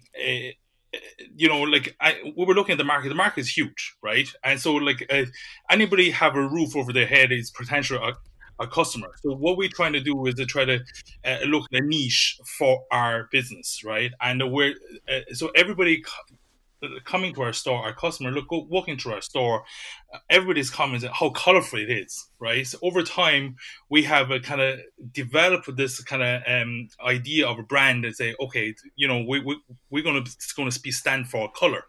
you 1.36 1.48
know, 1.48 1.62
like 1.62 1.96
I, 2.00 2.32
we 2.36 2.44
were 2.44 2.54
looking 2.54 2.72
at 2.72 2.78
the 2.78 2.84
market. 2.84 3.08
The 3.08 3.14
market 3.14 3.40
is 3.40 3.56
huge, 3.56 3.96
right? 4.02 4.28
And 4.44 4.60
so, 4.60 4.74
like, 4.74 5.06
uh, 5.10 5.24
anybody 5.70 6.10
have 6.10 6.36
a 6.36 6.48
roof 6.48 6.76
over 6.76 6.92
their 6.92 7.06
head 7.06 7.32
is 7.32 7.50
potential 7.50 8.02
a, 8.02 8.14
a 8.62 8.66
customer. 8.66 9.08
So 9.22 9.34
what 9.34 9.56
we're 9.56 9.68
trying 9.68 9.92
to 9.94 10.00
do 10.00 10.26
is 10.26 10.34
to 10.36 10.46
try 10.46 10.64
to 10.64 10.80
uh, 11.24 11.38
look 11.46 11.64
at 11.72 11.82
a 11.82 11.86
niche 11.86 12.38
for 12.58 12.84
our 12.90 13.28
business, 13.30 13.82
right? 13.84 14.12
And 14.20 14.52
we're 14.52 14.74
uh, 15.10 15.20
so 15.32 15.50
everybody 15.54 16.02
coming 17.04 17.34
to 17.34 17.42
our 17.42 17.52
store, 17.52 17.78
our 17.78 17.94
customer 17.94 18.30
look 18.30 18.46
walking 18.50 18.98
through 18.98 19.14
our 19.14 19.20
store, 19.20 19.64
everybody's 20.28 20.70
commenting 20.70 21.10
how 21.12 21.30
colorful 21.30 21.78
it 21.78 21.90
is, 21.90 22.28
right? 22.38 22.66
So 22.66 22.78
over 22.82 23.02
time, 23.02 23.56
we 23.88 24.02
have 24.04 24.30
a 24.30 24.40
kind 24.40 24.60
of 24.60 24.80
developed 25.12 25.74
this 25.76 26.02
kind 26.02 26.22
of 26.22 26.42
um, 26.46 26.88
idea 27.04 27.46
of 27.46 27.58
a 27.58 27.62
brand 27.62 28.04
and 28.04 28.14
say, 28.14 28.34
okay, 28.40 28.74
you 28.94 29.08
know, 29.08 29.24
we, 29.26 29.40
we 29.40 29.58
we're 29.90 30.04
gonna 30.04 30.20
it's 30.20 30.52
gonna 30.52 30.70
be 30.82 30.90
stand 30.90 31.28
for 31.28 31.50
color, 31.52 31.84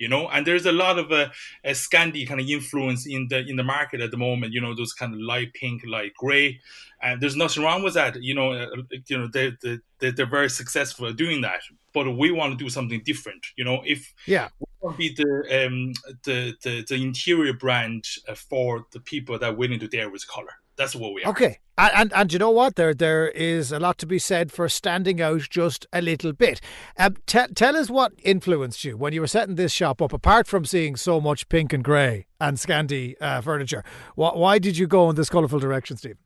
you 0.00 0.08
know? 0.08 0.28
And 0.28 0.46
there's 0.46 0.66
a 0.66 0.72
lot 0.72 0.98
of 0.98 1.12
uh, 1.12 1.28
a 1.64 1.70
Scandi 1.70 2.26
kind 2.26 2.40
of 2.40 2.48
influence 2.48 3.06
in 3.06 3.28
the 3.28 3.46
in 3.46 3.56
the 3.56 3.62
market 3.62 4.00
at 4.00 4.10
the 4.10 4.16
moment 4.16 4.52
you 4.52 4.60
know 4.60 4.74
those 4.74 4.92
kind 4.92 5.14
of 5.14 5.20
light 5.20 5.52
pink 5.54 5.82
light 5.86 6.14
gray. 6.14 6.58
And 7.02 7.20
there's 7.20 7.36
nothing 7.36 7.62
wrong 7.62 7.82
with 7.82 7.94
that 7.94 8.20
you 8.20 8.34
know 8.34 8.52
uh, 8.52 8.66
you 9.06 9.18
know 9.18 9.28
they, 9.28 9.52
they, 10.00 10.10
they're 10.10 10.26
very 10.26 10.50
successful 10.50 11.06
at 11.06 11.16
doing 11.16 11.42
that. 11.42 11.60
But 11.92 12.16
we 12.16 12.30
want 12.30 12.58
to 12.58 12.64
do 12.64 12.70
something 12.70 13.02
different 13.04 13.46
you 13.56 13.64
know? 13.64 13.82
If 13.86 14.12
yeah. 14.26 14.48
we 14.58 14.66
want 14.80 14.96
to 14.96 14.98
be 14.98 15.14
the 15.14 15.66
um 15.66 15.92
the 16.24 16.54
the, 16.62 16.84
the 16.88 16.96
interior 16.96 17.52
brand 17.52 18.04
uh, 18.28 18.34
for 18.34 18.86
the 18.92 19.00
people 19.00 19.38
that 19.38 19.50
are 19.50 19.54
willing 19.54 19.80
to 19.80 19.88
dare 19.88 20.10
with 20.10 20.26
color 20.26 20.59
that's 20.80 20.96
what 20.96 21.12
we 21.12 21.22
are. 21.22 21.30
Okay, 21.30 21.58
and, 21.76 21.92
and 21.94 22.12
and 22.14 22.32
you 22.32 22.38
know 22.38 22.50
what? 22.50 22.76
There 22.76 22.94
there 22.94 23.28
is 23.28 23.70
a 23.70 23.78
lot 23.78 23.98
to 23.98 24.06
be 24.06 24.18
said 24.18 24.50
for 24.50 24.66
standing 24.66 25.20
out 25.20 25.42
just 25.50 25.86
a 25.92 26.00
little 26.00 26.32
bit. 26.32 26.60
Um, 26.98 27.16
t- 27.26 27.52
tell 27.54 27.76
us 27.76 27.90
what 27.90 28.12
influenced 28.22 28.82
you 28.82 28.96
when 28.96 29.12
you 29.12 29.20
were 29.20 29.26
setting 29.26 29.56
this 29.56 29.72
shop 29.72 30.00
up. 30.00 30.14
Apart 30.14 30.46
from 30.46 30.64
seeing 30.64 30.96
so 30.96 31.20
much 31.20 31.48
pink 31.50 31.74
and 31.74 31.84
grey 31.84 32.26
and 32.40 32.56
Scandi 32.56 33.14
uh, 33.20 33.42
furniture, 33.42 33.84
why, 34.14 34.30
why 34.30 34.58
did 34.58 34.78
you 34.78 34.86
go 34.86 35.10
in 35.10 35.16
this 35.16 35.28
colourful 35.28 35.58
direction, 35.58 35.98
Steve? 35.98 36.16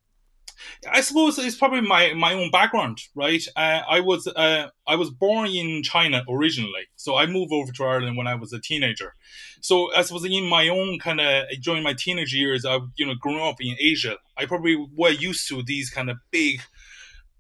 I 0.91 1.01
suppose 1.01 1.39
it's 1.39 1.57
probably 1.57 1.81
my, 1.81 2.13
my 2.15 2.35
own 2.35 2.51
background, 2.51 2.99
right? 3.15 3.43
Uh, 3.57 3.83
I 3.89 4.01
was 4.01 4.27
uh, 4.27 4.69
I 4.87 4.97
was 4.97 5.11
born 5.11 5.49
in 5.49 5.83
China 5.83 6.25
originally, 6.29 6.89
so 6.97 7.17
I 7.17 7.27
moved 7.27 7.53
over 7.53 7.73
to 7.73 7.85
Ireland 7.85 8.17
when 8.17 8.27
I 8.27 8.35
was 8.35 8.53
a 8.53 8.61
teenager. 8.61 9.15
So 9.61 9.95
I 9.95 10.03
suppose 10.03 10.25
in 10.25 10.49
my 10.49 10.69
own 10.69 10.99
kind 10.99 11.21
of 11.21 11.47
during 11.63 11.83
my 11.83 11.95
teenage 11.95 12.35
years, 12.35 12.65
I 12.65 12.79
you 12.97 13.07
know 13.07 13.15
growing 13.15 13.41
up 13.41 13.61
in 13.61 13.77
Asia, 13.79 14.17
I 14.37 14.47
probably 14.47 14.77
were 14.95 15.11
used 15.11 15.49
to 15.49 15.63
these 15.63 15.91
kind 15.91 16.11
of 16.11 16.19
big, 16.31 16.61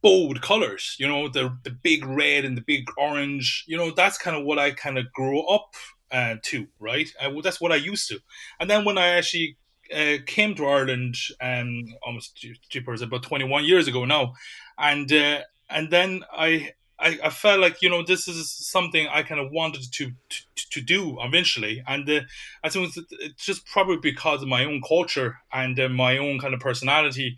bold 0.02 0.42
colors. 0.42 0.96
You 0.98 1.08
know, 1.08 1.28
the 1.28 1.56
the 1.64 1.70
big 1.70 2.06
red 2.06 2.44
and 2.44 2.56
the 2.56 2.62
big 2.62 2.86
orange. 2.96 3.64
You 3.66 3.76
know, 3.76 3.90
that's 3.90 4.18
kind 4.18 4.36
of 4.36 4.44
what 4.44 4.58
I 4.58 4.70
kind 4.70 4.98
of 4.98 5.12
grew 5.12 5.46
up 5.46 5.74
uh, 6.10 6.36
to, 6.44 6.66
right? 6.78 7.08
I, 7.20 7.28
well, 7.28 7.42
that's 7.42 7.60
what 7.60 7.72
I 7.72 7.76
used 7.76 8.08
to. 8.08 8.20
And 8.60 8.70
then 8.70 8.84
when 8.84 8.98
I 8.98 9.08
actually 9.08 9.56
uh, 9.94 10.18
came 10.26 10.54
to 10.56 10.66
Ireland 10.66 11.16
um, 11.40 11.84
almost 12.02 12.44
cheaper 12.68 12.94
about 12.94 13.22
21 13.22 13.64
years 13.64 13.88
ago 13.88 14.04
now, 14.04 14.34
and 14.78 15.10
uh, 15.12 15.40
and 15.70 15.90
then 15.90 16.24
I, 16.32 16.72
I, 16.98 17.18
I 17.24 17.30
felt 17.30 17.60
like 17.60 17.82
you 17.82 17.88
know 17.88 18.02
this 18.02 18.28
is 18.28 18.50
something 18.50 19.06
I 19.08 19.22
kind 19.22 19.40
of 19.40 19.50
wanted 19.50 19.92
to 19.92 20.10
to, 20.28 20.70
to 20.70 20.80
do 20.80 21.18
eventually, 21.20 21.82
and 21.86 22.08
uh, 22.08 22.20
I 22.62 22.68
think 22.68 22.94
it's 22.96 23.44
just 23.44 23.66
probably 23.66 23.98
because 23.98 24.42
of 24.42 24.48
my 24.48 24.64
own 24.64 24.82
culture 24.86 25.38
and 25.52 25.78
uh, 25.78 25.88
my 25.88 26.18
own 26.18 26.38
kind 26.38 26.54
of 26.54 26.60
personality, 26.60 27.36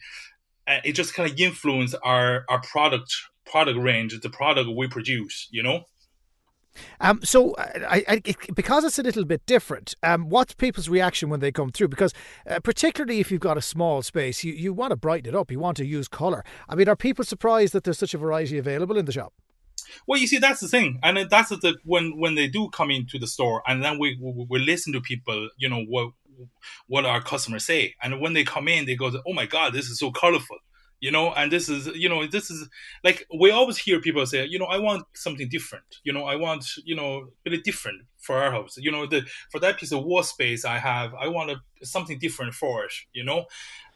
uh, 0.67 0.79
it 0.85 0.93
just 0.93 1.15
kind 1.15 1.31
of 1.31 1.39
influenced 1.39 1.95
our 2.03 2.45
our 2.49 2.61
product 2.61 3.15
product 3.45 3.79
range, 3.79 4.19
the 4.21 4.31
product 4.31 4.71
we 4.77 4.89
produce, 4.89 5.49
you 5.51 5.63
know. 5.63 5.85
Um, 7.01 7.21
so, 7.23 7.55
I, 7.59 8.05
I, 8.09 8.23
because 8.55 8.85
it's 8.85 8.99
a 8.99 9.03
little 9.03 9.25
bit 9.25 9.45
different, 9.47 9.95
um, 10.03 10.29
what's 10.29 10.55
people's 10.55 10.89
reaction 10.89 11.29
when 11.29 11.41
they 11.41 11.53
come 11.53 11.71
through? 11.71 11.89
Because, 11.89 12.13
uh, 12.49 12.61
particularly 12.61 13.21
if 13.21 13.31
you've 13.31 13.41
got 13.41 13.57
a 13.57 13.63
small 13.63 14.03
space, 14.03 14.45
you, 14.45 14.53
you 14.53 14.73
want 14.73 14.91
to 14.91 14.97
brighten 14.97 15.35
it 15.35 15.37
up, 15.37 15.51
you 15.51 15.59
want 15.59 15.77
to 15.79 15.87
use 15.87 16.09
colour. 16.09 16.45
I 16.69 16.75
mean, 16.75 16.89
are 16.89 16.97
people 16.97 17.25
surprised 17.25 17.73
that 17.73 17.85
there's 17.85 17.99
such 17.99 18.15
a 18.15 18.19
variety 18.19 18.59
available 18.59 18.97
in 18.97 19.05
the 19.05 19.13
shop? 19.13 19.33
Well, 20.07 20.21
you 20.21 20.27
see, 20.27 20.39
that's 20.39 20.61
the 20.61 20.69
thing, 20.69 20.99
and 21.03 21.31
that's 21.31 21.51
the 21.51 21.77
when 21.85 22.19
when 22.19 22.35
they 22.35 22.49
do 22.49 22.69
come 22.71 22.91
into 22.91 23.19
the 23.19 23.27
store, 23.27 23.63
and 23.67 23.85
then 23.85 23.99
we 23.99 24.19
we, 24.21 24.47
we 24.49 24.59
listen 24.59 24.93
to 24.93 25.01
people, 25.01 25.49
you 25.59 25.69
know 25.69 25.85
what 25.89 26.11
what 26.87 27.07
our 27.07 27.23
customers 27.23 27.65
say, 27.65 27.95
and 28.03 28.21
when 28.21 28.33
they 28.33 28.45
come 28.45 28.69
in, 28.69 28.87
they 28.87 28.97
go, 28.97 29.13
"Oh 29.27 29.33
my 29.33 29.47
God, 29.47 29.73
this 29.73 29.89
is 29.89 29.99
so 29.99 30.11
colorful." 30.11 30.59
You 31.01 31.11
know 31.11 31.33
and 31.33 31.53
this 31.53 31.69
is 31.69 31.87
you 31.89 32.09
know 32.09 32.27
this 32.27 32.51
is 32.51 32.69
like 33.05 33.27
we 33.39 33.51
always 33.51 33.77
hear 33.77 34.01
people 34.01 34.25
say 34.27 34.45
you 34.47 34.59
know 34.59 34.67
i 34.67 34.79
want 34.79 35.05
something 35.15 35.49
different 35.49 35.85
you 36.05 36.13
know 36.13 36.25
i 36.25 36.37
want 36.37 36.65
you 36.85 36.95
know 36.95 37.29
really 37.45 37.61
different 37.61 38.03
for 38.19 38.39
our 38.39 38.51
house. 38.51 38.77
You 38.77 38.91
know 38.91 39.07
the 39.07 39.25
for 39.51 39.61
that 39.61 39.79
piece 39.79 39.93
of 39.93 40.05
wall 40.05 40.23
space 40.23 40.65
i 40.65 40.79
have 40.79 41.15
i 41.15 41.29
want 41.29 41.51
a, 41.51 41.57
something 41.83 42.19
different 42.19 42.55
for 42.55 42.85
it 42.85 42.93
you 43.13 43.25
know? 43.25 43.47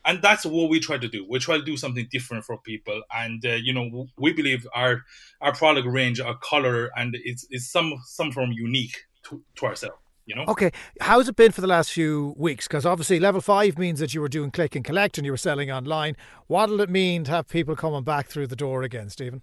And 0.04 0.22
that's 0.22 0.46
what 0.46 0.70
we 0.70 0.80
try 0.80 0.96
to 0.96 1.08
do. 1.08 1.26
We 1.28 1.40
try 1.40 1.58
to 1.58 1.62
do 1.62 1.76
something 1.76 2.08
different 2.10 2.46
for 2.46 2.56
people. 2.56 3.02
And 3.14 3.44
uh, 3.44 3.56
you 3.56 3.74
know 3.74 4.08
we 4.16 4.32
believe 4.32 4.66
our 4.74 5.04
our 5.42 5.54
product 5.54 5.86
range 5.86 6.20
our 6.20 6.38
color 6.38 6.90
and 6.96 7.14
it's, 7.22 7.46
it's 7.50 7.70
some 7.70 7.94
some 8.06 8.32
form 8.32 8.50
unique 8.52 8.96
to, 9.24 9.42
to 9.56 9.66
ourselves 9.66 9.98
you 10.30 10.36
know. 10.36 10.44
Okay, 10.46 10.70
how's 11.00 11.28
it 11.28 11.34
been 11.34 11.50
for 11.50 11.60
the 11.60 11.66
last 11.66 11.92
few 11.92 12.34
weeks? 12.38 12.68
Because 12.68 12.86
obviously, 12.86 13.18
level 13.18 13.40
five 13.40 13.76
means 13.76 13.98
that 13.98 14.14
you 14.14 14.20
were 14.20 14.28
doing 14.28 14.52
click 14.52 14.76
and 14.76 14.84
collect 14.84 15.18
and 15.18 15.24
you 15.24 15.32
were 15.32 15.36
selling 15.36 15.70
online. 15.70 16.16
What'll 16.46 16.80
it 16.80 16.88
mean 16.88 17.24
to 17.24 17.32
have 17.32 17.48
people 17.48 17.74
coming 17.74 18.04
back 18.04 18.28
through 18.28 18.46
the 18.46 18.56
door 18.56 18.82
again, 18.82 19.10
Stephen? 19.10 19.42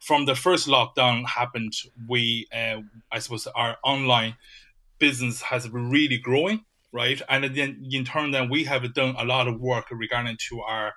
From 0.00 0.26
the 0.26 0.34
first 0.34 0.68
lockdown 0.68 1.26
happened, 1.26 1.72
we, 2.06 2.46
uh, 2.54 2.82
I 3.10 3.18
suppose, 3.18 3.46
our 3.46 3.78
online 3.82 4.36
business 4.98 5.40
has 5.40 5.66
been 5.66 5.90
really 5.90 6.18
growing 6.18 6.64
right? 6.92 7.20
And 7.28 7.44
then 7.54 7.84
in 7.90 8.06
turn, 8.06 8.30
then 8.30 8.48
we 8.48 8.64
have 8.64 8.94
done 8.94 9.14
a 9.18 9.24
lot 9.24 9.48
of 9.48 9.60
work 9.60 9.86
regarding 9.90 10.38
to 10.48 10.62
our, 10.62 10.94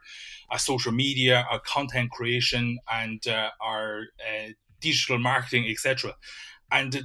our 0.50 0.58
social 0.58 0.94
media, 0.94 1.46
our 1.52 1.60
content 1.60 2.12
creation, 2.12 2.80
and 2.90 3.26
uh, 3.28 3.50
our 3.60 4.04
uh, 4.26 4.50
digital 4.80 5.18
marketing, 5.18 5.66
etc. 5.68 6.16
And 6.72 7.04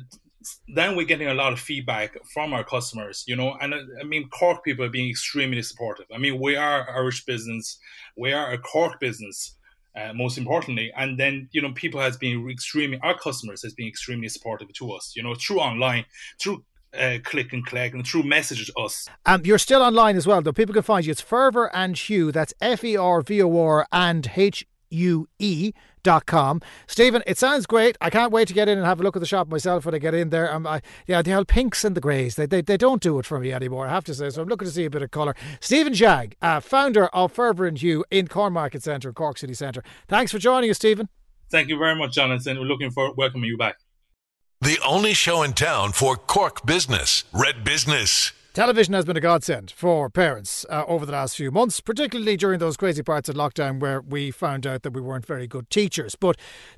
then 0.69 0.97
we're 0.97 1.07
getting 1.07 1.29
a 1.29 1.35
lot 1.35 1.53
of 1.53 1.61
feedback 1.61 2.17
from 2.33 2.53
our 2.53 2.65
customers, 2.65 3.25
you 3.27 3.37
know, 3.37 3.57
and 3.61 3.75
uh, 3.75 3.79
I 4.01 4.05
mean, 4.05 4.29
Cork 4.29 4.65
people 4.65 4.85
are 4.85 4.91
being 4.91 5.11
extremely 5.11 5.63
supportive. 5.63 6.07
I 6.15 6.19
mean, 6.19 6.41
we 6.41 6.57
are 6.57 6.89
Irish 6.91 7.25
business, 7.25 7.79
we 8.17 8.33
are 8.33 8.53
a 8.53 8.59
Cork 8.59 9.01
business, 9.01 9.57
uh, 9.97 10.13
most 10.13 10.39
importantly, 10.39 10.93
and 10.97 11.19
then 11.19 11.49
you 11.53 11.63
know, 11.63 11.73
people 11.73 12.01
has 12.01 12.17
been 12.17 12.49
extremely, 12.51 12.99
our 13.03 13.19
customers 13.19 13.63
has 13.63 13.75
been 13.75 13.87
extremely 13.87 14.29
supportive 14.29 14.73
to 14.73 14.93
us, 14.93 15.13
you 15.17 15.23
know, 15.23 15.35
through 15.35 15.61
online, 15.61 16.05
through 16.41 16.65
uh, 16.99 17.19
click 17.25 17.53
and 17.53 17.67
collect 17.67 17.95
and 17.95 18.07
through 18.07 18.23
messages 18.23 18.71
us. 18.77 19.09
Um, 19.27 19.43
you're 19.45 19.59
still 19.59 19.83
online 19.83 20.17
as 20.17 20.27
well, 20.27 20.41
though. 20.43 20.53
People 20.53 20.75
can 20.75 20.83
find 20.83 21.05
you. 21.05 21.11
It's 21.11 21.21
Fervor 21.21 21.75
and 21.75 21.97
Hue. 21.97 22.33
That's 22.33 22.55
F 22.61 22.85
E 22.85 22.97
R 22.97 23.23
V 23.23 23.43
O 23.43 23.59
R 23.59 23.87
and 23.93 24.31
H 24.37 24.67
U 24.91 25.29
E 25.39 25.73
com. 26.27 26.61
Stephen, 26.87 27.23
it 27.27 27.39
sounds 27.39 27.67
great. 27.67 27.97
I 28.01 28.11
can't 28.11 28.33
wait 28.33 28.49
to 28.49 28.55
get 28.55 28.69
in 28.69 28.79
and 28.79 28.87
have 28.87 29.01
a 29.01 29.03
look 29.03 29.17
at 29.17 29.21
the 29.21 29.27
shop 29.27 29.49
myself 29.49 29.85
when 29.85 29.95
I 29.95 29.99
get 29.99 30.15
in 30.15 30.31
there. 30.31 30.53
Um, 30.53 30.67
I, 30.67 30.81
yeah, 31.07 31.23
the 31.23 31.35
old 31.35 31.49
pinks 31.49 31.85
and 31.85 31.97
the 31.97 32.01
greys, 32.01 32.37
they, 32.37 32.47
they, 32.47 32.61
they 32.61 32.77
don't 32.77 33.03
do 33.03 33.19
it 33.19 33.27
for 33.27 33.41
me 33.41 33.53
anymore, 33.53 33.87
I 33.87 33.91
have 33.91 34.05
to 34.05 34.15
say. 34.15 34.31
So 34.31 34.43
I'm 34.43 34.49
looking 34.49 34.67
to 34.67 34.73
see 34.73 34.85
a 34.85 34.91
bit 34.91 35.03
of 35.03 35.11
colour. 35.11 35.35
Stephen 35.61 35.93
Zhang, 35.93 36.35
uh, 36.41 36.61
founder 36.61 37.07
of 37.09 37.33
Fervor 37.33 37.67
and 37.67 37.79
Hue 37.79 38.05
in 38.11 38.29
Cornmarket 38.29 38.83
Centre, 38.83 39.13
Cork 39.13 39.39
City 39.39 39.55
Centre. 39.55 39.83
Thanks 40.09 40.31
for 40.31 40.39
joining 40.39 40.71
us, 40.71 40.77
Stephen. 40.77 41.09
Thank 41.51 41.69
you 41.69 41.79
very 41.79 41.97
much, 41.97 42.13
Jonathan. 42.13 42.59
We're 42.59 42.65
looking 42.65 42.91
forward 42.91 43.11
to 43.11 43.17
welcoming 43.17 43.51
you 43.51 43.57
back. 43.57 43.77
The 44.61 44.79
only 44.87 45.13
show 45.13 45.43
in 45.43 45.53
town 45.53 45.93
for 45.93 46.17
Cork 46.17 46.65
business, 46.65 47.25
Red 47.33 47.65
Business. 47.65 48.33
Television 48.55 48.95
has 48.95 49.05
been 49.05 49.17
a 49.17 49.21
godsend 49.21 49.73
for 49.73 50.09
parents 50.09 50.65
uh, 50.71 50.85
over 50.87 51.05
the 51.05 51.11
last 51.11 51.37
few 51.37 51.51
months, 51.51 51.81
particularly 51.81 52.37
during 52.37 52.61
those 52.61 52.77
crazy 52.77 53.03
parts 53.03 53.29
of 53.29 53.35
lockdown 53.35 53.81
where 53.81 54.01
we 54.01 54.31
found 54.31 54.65
out 54.65 54.85
that 54.85 54.93
we 54.93 55.01
weren't 55.01 55.27
very 55.27 55.49
good 55.49 55.69
teachers. 55.71 56.15
But 56.15 56.37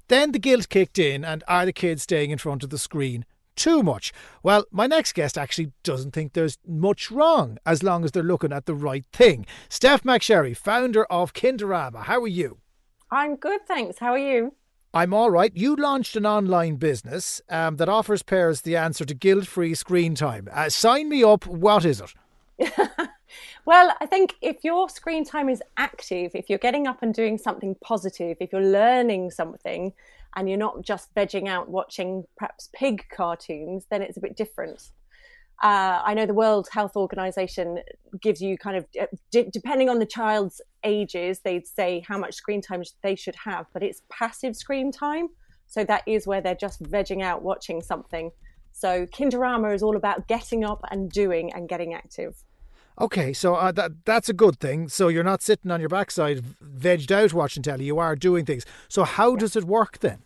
then 0.09 0.33
the 0.33 0.39
guilt 0.39 0.71
kicked 0.71 0.99
in, 0.99 1.23
and 1.23 1.45
are 1.47 1.67
the 1.67 1.75
kids 1.75 2.05
staying 2.05 2.31
in 2.31 2.39
front 2.39 2.65
of 2.65 2.71
the 2.71 2.79
screen 2.79 3.27
too 3.57 3.83
much? 3.83 4.11
Well, 4.43 4.65
my 4.71 4.87
next 4.87 5.13
guest 5.13 5.37
actually 5.37 5.71
doesn't 5.83 6.13
think 6.13 6.33
there's 6.33 6.57
much 6.67 7.11
wrong 7.11 7.59
as 7.67 7.83
long 7.83 8.07
as 8.07 8.13
they're 8.13 8.23
looking 8.23 8.55
at 8.55 8.65
the 8.65 8.75
right 8.75 9.05
thing. 9.13 9.45
Steph 9.69 10.03
McSherry, 10.03 10.57
founder 10.57 11.05
of 11.05 11.35
Kinderama. 11.35 12.05
How 12.05 12.23
are 12.23 12.27
you? 12.27 12.57
I'm 13.11 13.37
good, 13.37 13.67
thanks. 13.67 13.99
How 13.99 14.13
are 14.13 14.19
you? 14.19 14.55
I'm 14.97 15.13
all 15.13 15.31
right. 15.31 15.53
You 15.55 15.77
launched 15.77 16.17
an 16.17 16.25
online 16.25 16.77
business 16.77 17.43
um, 17.51 17.77
that 17.77 17.87
offers 17.87 18.23
parents 18.23 18.63
the 18.63 18.77
answer 18.77 19.05
to 19.05 19.13
guilt 19.13 19.47
free 19.47 19.75
screen 19.75 20.15
time. 20.15 20.49
Uh, 20.51 20.71
sign 20.71 21.11
me 21.11 21.23
up. 21.23 21.47
What 21.47 21.85
is 21.85 22.01
it? 22.01 22.15
well, 23.67 23.95
I 24.01 24.07
think 24.07 24.37
if 24.41 24.65
your 24.65 24.89
screen 24.89 25.23
time 25.23 25.51
is 25.51 25.63
active, 25.77 26.31
if 26.35 26.49
you're 26.49 26.59
getting 26.59 26.87
up 26.87 27.03
and 27.03 27.13
doing 27.13 27.37
something 27.37 27.77
positive, 27.85 28.39
if 28.41 28.51
you're 28.51 28.63
learning 28.63 29.33
something, 29.33 29.93
and 30.35 30.49
you're 30.49 30.57
not 30.57 30.81
just 30.81 31.15
vegging 31.15 31.47
out 31.47 31.69
watching 31.69 32.25
perhaps 32.39 32.71
pig 32.73 33.05
cartoons, 33.15 33.85
then 33.91 34.01
it's 34.01 34.17
a 34.17 34.21
bit 34.21 34.35
different. 34.35 34.93
Uh, 35.63 36.03
I 36.05 36.13
know 36.15 36.27
the 36.27 36.35
World 36.35 36.69
Health 36.71 36.97
Organization 36.97 37.79
gives 38.21 38.43
you 38.43 38.59
kind 38.59 38.77
of, 38.77 38.87
uh, 39.01 39.07
d- 39.31 39.49
depending 39.51 39.89
on 39.89 39.99
the 39.99 40.07
child's 40.07 40.61
ages, 40.85 41.41
they'd 41.41 41.67
say 41.67 42.05
how 42.07 42.19
much 42.19 42.35
screen 42.35 42.61
time 42.61 42.83
they 43.03 43.15
should 43.15 43.37
have, 43.37 43.67
but 43.73 43.83
it's 43.83 44.03
passive 44.11 44.55
screen 44.55 44.93
time. 44.93 45.29
So 45.67 45.83
that 45.85 46.03
is 46.07 46.27
where 46.27 46.41
they're 46.41 46.55
just 46.55 46.83
vegging 46.83 47.23
out 47.23 47.43
watching 47.43 47.81
something. 47.81 48.31
So 48.73 49.07
Kinderama 49.07 49.75
is 49.75 49.83
all 49.83 49.97
about 49.97 50.29
getting 50.29 50.63
up 50.63 50.85
and 50.91 51.11
doing 51.11 51.53
and 51.55 51.69
getting 51.69 51.95
active. 51.95 52.45
Okay, 52.99 53.33
so 53.33 53.55
uh, 53.55 53.73
that 53.73 53.93
that's 54.05 54.29
a 54.29 54.33
good 54.33 54.59
thing. 54.59 54.89
So 54.89 55.09
you're 55.09 55.25
not 55.25 55.43
sitting 55.43 55.71
on 55.71 55.81
your 55.81 55.89
backside, 55.89 56.43
vegged 56.63 57.11
out 57.11 57.33
watching 57.33 57.63
telly. 57.63 57.85
You 57.85 57.99
are 57.99 58.17
doing 58.17 58.45
things. 58.45 58.65
So 58.89 59.05
how 59.05 59.33
yeah. 59.33 59.39
does 59.39 59.57
it 59.57 59.65
work 59.65 59.99
then? 59.99 60.19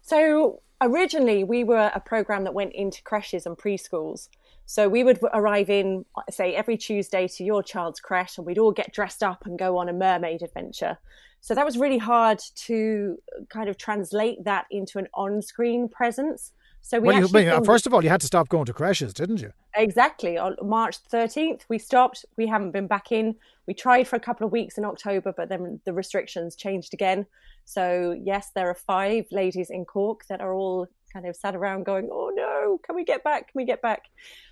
So 0.00 0.60
originally, 0.80 1.44
we 1.44 1.64
were 1.64 1.90
a 1.94 2.00
program 2.00 2.44
that 2.44 2.54
went 2.54 2.72
into 2.72 3.02
creches 3.02 3.46
and 3.46 3.56
preschools. 3.56 4.28
So 4.66 4.88
we 4.88 5.04
would 5.04 5.20
arrive 5.32 5.70
in, 5.70 6.04
say, 6.30 6.54
every 6.54 6.76
Tuesday 6.76 7.28
to 7.28 7.44
your 7.44 7.62
child's 7.62 8.00
creche, 8.00 8.36
and 8.36 8.46
we'd 8.46 8.58
all 8.58 8.72
get 8.72 8.92
dressed 8.92 9.22
up 9.22 9.46
and 9.46 9.58
go 9.58 9.78
on 9.78 9.88
a 9.88 9.92
mermaid 9.92 10.42
adventure. 10.42 10.98
So 11.40 11.54
that 11.54 11.64
was 11.64 11.78
really 11.78 11.98
hard 11.98 12.40
to 12.66 13.16
uh, 13.36 13.44
kind 13.48 13.68
of 13.68 13.76
translate 13.78 14.42
that 14.44 14.66
into 14.70 14.98
an 14.98 15.06
on-screen 15.14 15.88
presence. 15.88 16.52
So 16.86 17.00
we 17.00 17.08
well, 17.08 17.42
you, 17.42 17.64
first 17.64 17.88
of 17.88 17.92
all, 17.92 18.04
you 18.04 18.10
had 18.10 18.20
to 18.20 18.28
stop 18.28 18.48
going 18.48 18.64
to 18.66 18.72
creches, 18.72 19.12
didn't 19.12 19.40
you? 19.40 19.52
Exactly. 19.74 20.38
On 20.38 20.54
March 20.62 21.02
13th, 21.12 21.62
we 21.68 21.80
stopped. 21.80 22.24
We 22.36 22.46
haven't 22.46 22.70
been 22.70 22.86
back 22.86 23.10
in. 23.10 23.34
We 23.66 23.74
tried 23.74 24.06
for 24.06 24.14
a 24.14 24.20
couple 24.20 24.46
of 24.46 24.52
weeks 24.52 24.78
in 24.78 24.84
October, 24.84 25.34
but 25.36 25.48
then 25.48 25.80
the 25.84 25.92
restrictions 25.92 26.54
changed 26.54 26.94
again. 26.94 27.26
So, 27.64 28.16
yes, 28.22 28.52
there 28.54 28.70
are 28.70 28.74
five 28.74 29.26
ladies 29.32 29.68
in 29.68 29.84
Cork 29.84 30.26
that 30.28 30.40
are 30.40 30.54
all 30.54 30.86
kind 31.12 31.26
of 31.26 31.34
sat 31.34 31.56
around 31.56 31.86
going, 31.86 32.08
oh 32.12 32.30
no, 32.32 32.78
can 32.86 32.94
we 32.94 33.02
get 33.02 33.24
back? 33.24 33.48
Can 33.50 33.58
we 33.58 33.64
get 33.64 33.82
back? 33.82 34.04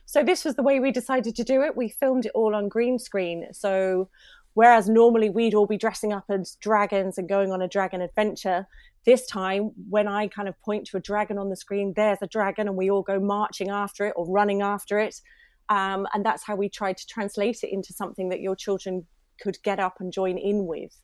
So, 0.05 0.25
this 0.25 0.45
was 0.45 0.57
the 0.57 0.64
way 0.64 0.81
we 0.81 0.91
decided 0.91 1.37
to 1.37 1.45
do 1.45 1.62
it. 1.62 1.76
We 1.76 1.88
filmed 1.88 2.26
it 2.26 2.33
all 2.35 2.57
on 2.57 2.69
green 2.69 2.99
screen. 2.99 3.47
So, 3.53 4.09
whereas 4.54 4.88
normally 4.88 5.30
we'd 5.30 5.54
all 5.54 5.66
be 5.66 5.76
dressing 5.76 6.12
up 6.12 6.25
as 6.28 6.56
dragons 6.61 7.18
and 7.18 7.28
going 7.28 7.52
on 7.52 7.61
a 7.62 7.68
dragon 7.68 8.00
adventure, 8.00 8.66
this 9.04 9.26
time, 9.26 9.73
when 9.88 10.08
I 10.08 10.28
kind 10.28 10.49
of 10.49 10.61
point 10.62 10.87
to 10.88 10.96
a 10.96 11.00
dragon 11.00 11.38
on 11.38 11.50
the 11.50 11.56
screen, 11.56 11.92
there's 11.94 12.18
a 12.23 12.26
dragon, 12.26 12.68
and 12.68 12.76
we 12.76 12.90
all 12.90 13.02
go 13.02 13.20
marching 13.20 13.68
after 13.68 14.06
it 14.06 14.14
or 14.16 14.26
running 14.26 14.62
after 14.62 14.99
it. 14.99 15.20
Um, 15.68 16.06
and 16.14 16.25
that's 16.25 16.44
how 16.44 16.56
we 16.56 16.68
tried 16.68 16.96
to 16.99 17.06
translate 17.06 17.62
it 17.62 17.73
into 17.73 17.92
something 17.92 18.30
that 18.30 18.40
your 18.40 18.56
children 18.56 19.06
could 19.40 19.58
get 19.62 19.78
up 19.78 19.96
and 20.00 20.12
join 20.12 20.38
in 20.38 20.66
with. 20.66 20.96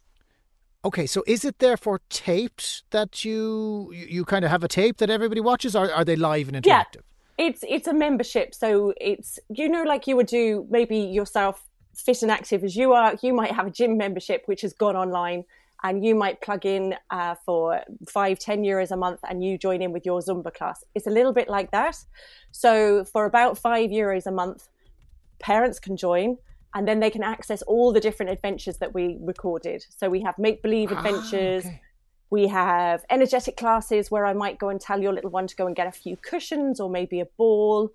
Okay, 0.83 1.07
so 1.07 1.23
is 1.27 1.45
it 1.45 1.59
therefore 1.59 2.01
taped 2.09 2.85
that 2.91 3.23
you 3.23 3.93
you 3.93 4.25
kind 4.25 4.47
of 4.47 4.51
have 4.51 4.65
a 4.65 4.69
tape 4.69 4.97
that 4.99 5.11
everybody 5.11 5.41
watches, 5.41 5.77
or 5.77 5.93
are 5.93 6.05
they 6.05 6.17
live 6.17 6.49
and 6.49 6.57
interactive? 6.57 7.03
Yeah, 7.03 7.47
it's 7.47 7.63
it's 7.69 7.87
a 7.87 7.93
membership, 7.93 8.55
so 8.55 8.95
it's 8.99 9.39
you 9.51 9.69
know 9.69 9.83
like 9.83 10.07
you 10.07 10.17
would 10.17 10.27
do 10.27 10.67
maybe 10.71 10.97
yourself 10.97 11.69
fit 11.95 12.23
and 12.23 12.31
active 12.31 12.65
as 12.65 12.77
you 12.77 12.93
are. 12.93 13.15
You 13.23 13.33
might 13.35 13.53
have 13.53 13.67
a 13.67 13.71
gym 13.71 13.97
membership 13.97 14.43
which 14.47 14.63
has 14.63 14.73
gone 14.73 14.97
online 14.97 15.45
and 15.83 16.05
you 16.05 16.15
might 16.15 16.41
plug 16.41 16.67
in 16.67 16.95
uh, 17.11 17.35
for 17.47 17.81
five, 18.09 18.39
ten 18.39 18.63
euros 18.63 18.91
a 18.91 18.97
month 18.97 19.21
and 19.29 19.43
you 19.43 19.57
join 19.57 19.83
in 19.83 19.93
with 19.93 20.05
your 20.05 20.21
Zumba 20.21 20.53
class. 20.53 20.85
It's 20.95 21.07
a 21.07 21.11
little 21.11 21.33
bit 21.33 21.49
like 21.49 21.71
that. 21.71 21.97
So 22.53 23.05
for 23.05 23.25
about 23.25 23.59
five 23.59 23.91
euros 23.91 24.27
a 24.27 24.31
month, 24.31 24.69
parents 25.39 25.79
can 25.79 25.97
join 25.97 26.37
and 26.75 26.87
then 26.87 27.01
they 27.01 27.11
can 27.11 27.23
access 27.23 27.63
all 27.63 27.93
the 27.93 28.01
different 28.01 28.31
adventures 28.31 28.77
that 28.79 28.95
we 28.95 29.19
recorded. 29.21 29.85
So 29.97 30.09
we 30.09 30.21
have 30.23 30.39
make 30.39 30.63
believe 30.63 30.93
ah, 30.93 30.99
adventures. 30.99 31.67
okay. 31.67 31.81
We 32.31 32.47
have 32.47 33.05
energetic 33.11 33.57
classes 33.57 34.09
where 34.09 34.25
I 34.25 34.35
might 34.35 34.59
go 34.59 34.69
and 34.69 34.81
tell 34.81 35.03
your 35.03 35.13
little 35.13 35.31
one 35.31 35.49
to 35.49 35.57
go 35.57 35.67
and 35.67 35.75
get 35.75 35.89
a 35.89 35.93
few 35.93 36.17
cushions 36.17 36.79
or 36.79 36.89
maybe 36.89 37.19
a 37.21 37.27
ball. 37.37 37.91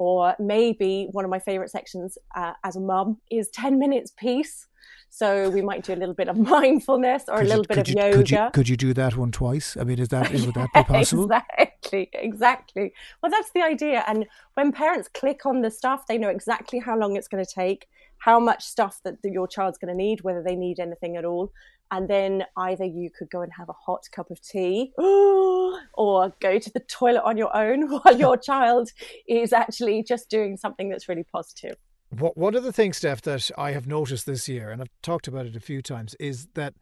Or 0.00 0.34
maybe 0.38 1.08
one 1.12 1.26
of 1.26 1.30
my 1.30 1.38
favorite 1.38 1.70
sections 1.70 2.16
uh, 2.34 2.54
as 2.64 2.74
a 2.74 2.80
mum 2.80 3.18
is 3.30 3.50
10 3.50 3.78
minutes 3.78 4.10
peace 4.16 4.66
so 5.10 5.50
we 5.50 5.60
might 5.60 5.84
do 5.84 5.92
a 5.92 5.96
little 5.96 6.14
bit 6.14 6.28
of 6.28 6.36
mindfulness 6.56 7.24
or 7.28 7.38
could 7.38 7.46
a 7.46 7.48
little 7.48 7.64
you, 7.64 7.68
bit 7.68 7.78
of 7.78 7.88
you, 7.88 7.94
yoga. 7.96 8.16
Could 8.16 8.30
you, 8.30 8.50
could 8.52 8.68
you 8.68 8.76
do 8.76 8.94
that 8.94 9.16
one 9.16 9.32
twice? 9.32 9.76
I 9.76 9.84
mean, 9.84 9.98
is 9.98 10.08
that 10.08 10.32
is 10.32 10.46
would 10.46 10.54
that 10.54 10.68
be 10.74 10.84
possible? 10.84 11.24
exactly, 11.24 12.08
exactly. 12.14 12.92
Well, 13.22 13.30
that's 13.30 13.50
the 13.52 13.62
idea. 13.62 14.04
And 14.06 14.26
when 14.54 14.72
parents 14.72 15.08
click 15.12 15.44
on 15.44 15.62
the 15.62 15.70
stuff, 15.70 16.06
they 16.06 16.16
know 16.16 16.28
exactly 16.28 16.78
how 16.78 16.96
long 16.96 17.16
it's 17.16 17.28
going 17.28 17.44
to 17.44 17.50
take, 17.52 17.88
how 18.18 18.38
much 18.38 18.64
stuff 18.64 19.00
that 19.04 19.16
your 19.24 19.48
child's 19.48 19.78
going 19.78 19.92
to 19.92 19.96
need, 19.96 20.22
whether 20.22 20.42
they 20.42 20.54
need 20.54 20.78
anything 20.78 21.16
at 21.16 21.24
all. 21.24 21.52
And 21.90 22.08
then 22.08 22.44
either 22.56 22.84
you 22.84 23.10
could 23.10 23.30
go 23.30 23.42
and 23.42 23.50
have 23.58 23.68
a 23.68 23.72
hot 23.72 24.04
cup 24.12 24.30
of 24.30 24.40
tea 24.40 24.92
or 24.98 26.32
go 26.40 26.58
to 26.58 26.70
the 26.72 26.80
toilet 26.88 27.24
on 27.24 27.36
your 27.36 27.54
own 27.56 27.90
while 28.02 28.16
your 28.16 28.36
child 28.36 28.90
is 29.26 29.52
actually 29.52 30.04
just 30.04 30.30
doing 30.30 30.56
something 30.56 30.88
that's 30.88 31.08
really 31.08 31.24
positive. 31.24 31.74
What 32.10 32.36
one 32.36 32.54
of 32.54 32.64
the 32.64 32.72
things, 32.72 32.96
Steph, 32.96 33.22
that 33.22 33.50
I 33.56 33.72
have 33.72 33.86
noticed 33.86 34.26
this 34.26 34.48
year, 34.48 34.70
and 34.70 34.80
I've 34.80 34.90
talked 35.02 35.28
about 35.28 35.46
it 35.46 35.56
a 35.56 35.60
few 35.60 35.80
times, 35.80 36.14
is 36.18 36.48
that 36.54 36.74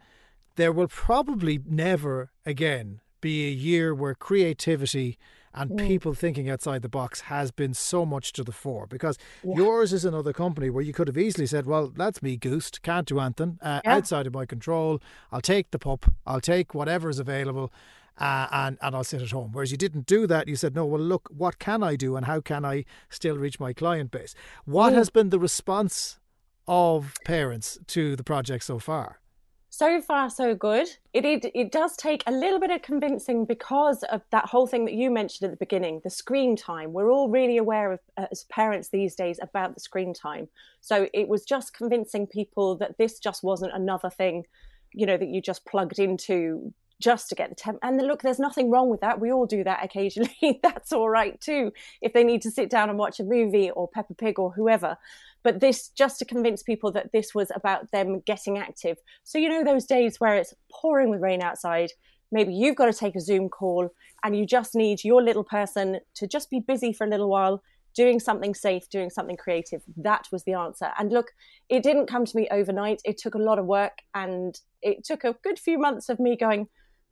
there 0.56 0.72
will 0.72 0.88
probably 0.88 1.60
never 1.66 2.30
again 2.46 3.00
be 3.20 3.46
a 3.46 3.50
year 3.50 3.94
where 3.94 4.14
creativity 4.14 5.18
and 5.54 5.70
mm. 5.70 5.86
people 5.86 6.14
thinking 6.14 6.48
outside 6.48 6.82
the 6.82 6.88
box 6.88 7.22
has 7.22 7.50
been 7.50 7.74
so 7.74 8.06
much 8.06 8.32
to 8.32 8.44
the 8.44 8.52
fore 8.52 8.86
because 8.86 9.18
yeah. 9.42 9.56
yours 9.56 9.92
is 9.92 10.04
another 10.04 10.32
company 10.32 10.70
where 10.70 10.84
you 10.84 10.92
could 10.92 11.08
have 11.08 11.18
easily 11.18 11.46
said, 11.46 11.66
Well, 11.66 11.88
that's 11.88 12.22
me 12.22 12.36
goosed, 12.36 12.82
can't 12.82 13.06
do 13.06 13.18
anything 13.18 13.58
uh, 13.62 13.80
yeah. 13.84 13.96
outside 13.96 14.26
of 14.26 14.34
my 14.34 14.46
control. 14.46 15.00
I'll 15.32 15.40
take 15.40 15.70
the 15.70 15.78
PUP, 15.78 16.12
I'll 16.26 16.40
take 16.40 16.74
whatever 16.74 17.08
is 17.08 17.18
available 17.18 17.72
uh, 18.18 18.48
and 18.50 18.78
and 18.80 18.94
I'll 18.94 19.04
sit 19.04 19.22
at 19.22 19.30
home. 19.30 19.50
Whereas 19.52 19.70
you 19.70 19.76
didn't 19.76 20.06
do 20.06 20.26
that. 20.26 20.48
You 20.48 20.56
said, 20.56 20.74
no. 20.74 20.86
Well, 20.86 21.00
look, 21.00 21.28
what 21.34 21.58
can 21.58 21.82
I 21.82 21.96
do, 21.96 22.16
and 22.16 22.26
how 22.26 22.40
can 22.40 22.64
I 22.64 22.84
still 23.10 23.36
reach 23.36 23.60
my 23.60 23.72
client 23.72 24.10
base? 24.10 24.34
What 24.64 24.92
has 24.92 25.10
been 25.10 25.30
the 25.30 25.38
response 25.38 26.18
of 26.66 27.14
parents 27.24 27.78
to 27.88 28.16
the 28.16 28.24
project 28.24 28.64
so 28.64 28.78
far? 28.78 29.20
So 29.70 30.00
far, 30.00 30.28
so 30.28 30.54
good. 30.54 30.88
It, 31.12 31.24
it 31.24 31.52
it 31.54 31.70
does 31.70 31.96
take 31.96 32.24
a 32.26 32.32
little 32.32 32.58
bit 32.58 32.70
of 32.70 32.82
convincing 32.82 33.44
because 33.44 34.02
of 34.04 34.22
that 34.30 34.46
whole 34.46 34.66
thing 34.66 34.86
that 34.86 34.94
you 34.94 35.10
mentioned 35.10 35.46
at 35.46 35.52
the 35.52 35.64
beginning, 35.64 36.00
the 36.02 36.10
screen 36.10 36.56
time. 36.56 36.92
We're 36.92 37.12
all 37.12 37.28
really 37.28 37.58
aware 37.58 37.92
of 37.92 38.00
as 38.16 38.44
parents 38.44 38.88
these 38.88 39.14
days 39.14 39.38
about 39.40 39.74
the 39.74 39.80
screen 39.80 40.14
time. 40.14 40.48
So 40.80 41.08
it 41.12 41.28
was 41.28 41.44
just 41.44 41.74
convincing 41.74 42.26
people 42.26 42.76
that 42.78 42.98
this 42.98 43.18
just 43.18 43.44
wasn't 43.44 43.72
another 43.74 44.10
thing, 44.10 44.44
you 44.94 45.06
know, 45.06 45.16
that 45.16 45.28
you 45.28 45.40
just 45.40 45.64
plugged 45.64 45.98
into 45.98 46.72
just 47.00 47.28
to 47.28 47.34
get 47.34 47.48
the 47.48 47.54
temp. 47.54 47.78
And 47.82 47.96
look, 47.98 48.22
there's 48.22 48.38
nothing 48.38 48.70
wrong 48.70 48.88
with 48.88 49.00
that. 49.00 49.20
We 49.20 49.32
all 49.32 49.46
do 49.46 49.62
that 49.64 49.84
occasionally. 49.84 50.60
That's 50.62 50.92
all 50.92 51.08
right 51.08 51.40
too. 51.40 51.72
If 52.02 52.12
they 52.12 52.24
need 52.24 52.42
to 52.42 52.50
sit 52.50 52.70
down 52.70 52.88
and 52.88 52.98
watch 52.98 53.20
a 53.20 53.24
movie 53.24 53.70
or 53.70 53.88
Peppa 53.88 54.14
Pig 54.14 54.38
or 54.38 54.52
whoever. 54.52 54.96
But 55.42 55.60
this 55.60 55.88
just 55.88 56.18
to 56.18 56.24
convince 56.24 56.62
people 56.62 56.90
that 56.92 57.12
this 57.12 57.34
was 57.34 57.52
about 57.54 57.90
them 57.92 58.20
getting 58.26 58.58
active. 58.58 58.98
So, 59.22 59.38
you 59.38 59.48
know, 59.48 59.64
those 59.64 59.86
days 59.86 60.18
where 60.18 60.34
it's 60.34 60.54
pouring 60.70 61.10
with 61.10 61.20
rain 61.20 61.42
outside, 61.42 61.90
maybe 62.32 62.52
you've 62.52 62.76
got 62.76 62.86
to 62.86 62.92
take 62.92 63.14
a 63.14 63.20
Zoom 63.20 63.48
call 63.48 63.90
and 64.24 64.36
you 64.36 64.44
just 64.44 64.74
need 64.74 65.04
your 65.04 65.22
little 65.22 65.44
person 65.44 66.00
to 66.16 66.26
just 66.26 66.50
be 66.50 66.60
busy 66.60 66.92
for 66.92 67.06
a 67.06 67.10
little 67.10 67.28
while 67.28 67.62
doing 67.94 68.20
something 68.20 68.54
safe, 68.54 68.88
doing 68.90 69.10
something 69.10 69.36
creative. 69.36 69.82
That 69.96 70.28
was 70.30 70.44
the 70.44 70.52
answer. 70.52 70.90
And 70.98 71.10
look, 71.10 71.32
it 71.68 71.82
didn't 71.82 72.06
come 72.06 72.24
to 72.24 72.36
me 72.36 72.48
overnight. 72.50 73.00
It 73.04 73.18
took 73.18 73.34
a 73.34 73.38
lot 73.38 73.58
of 73.58 73.66
work 73.66 73.98
and 74.14 74.58
it 74.82 75.04
took 75.04 75.24
a 75.24 75.34
good 75.42 75.58
few 75.58 75.78
months 75.78 76.08
of 76.08 76.20
me 76.20 76.36
going, 76.36 76.68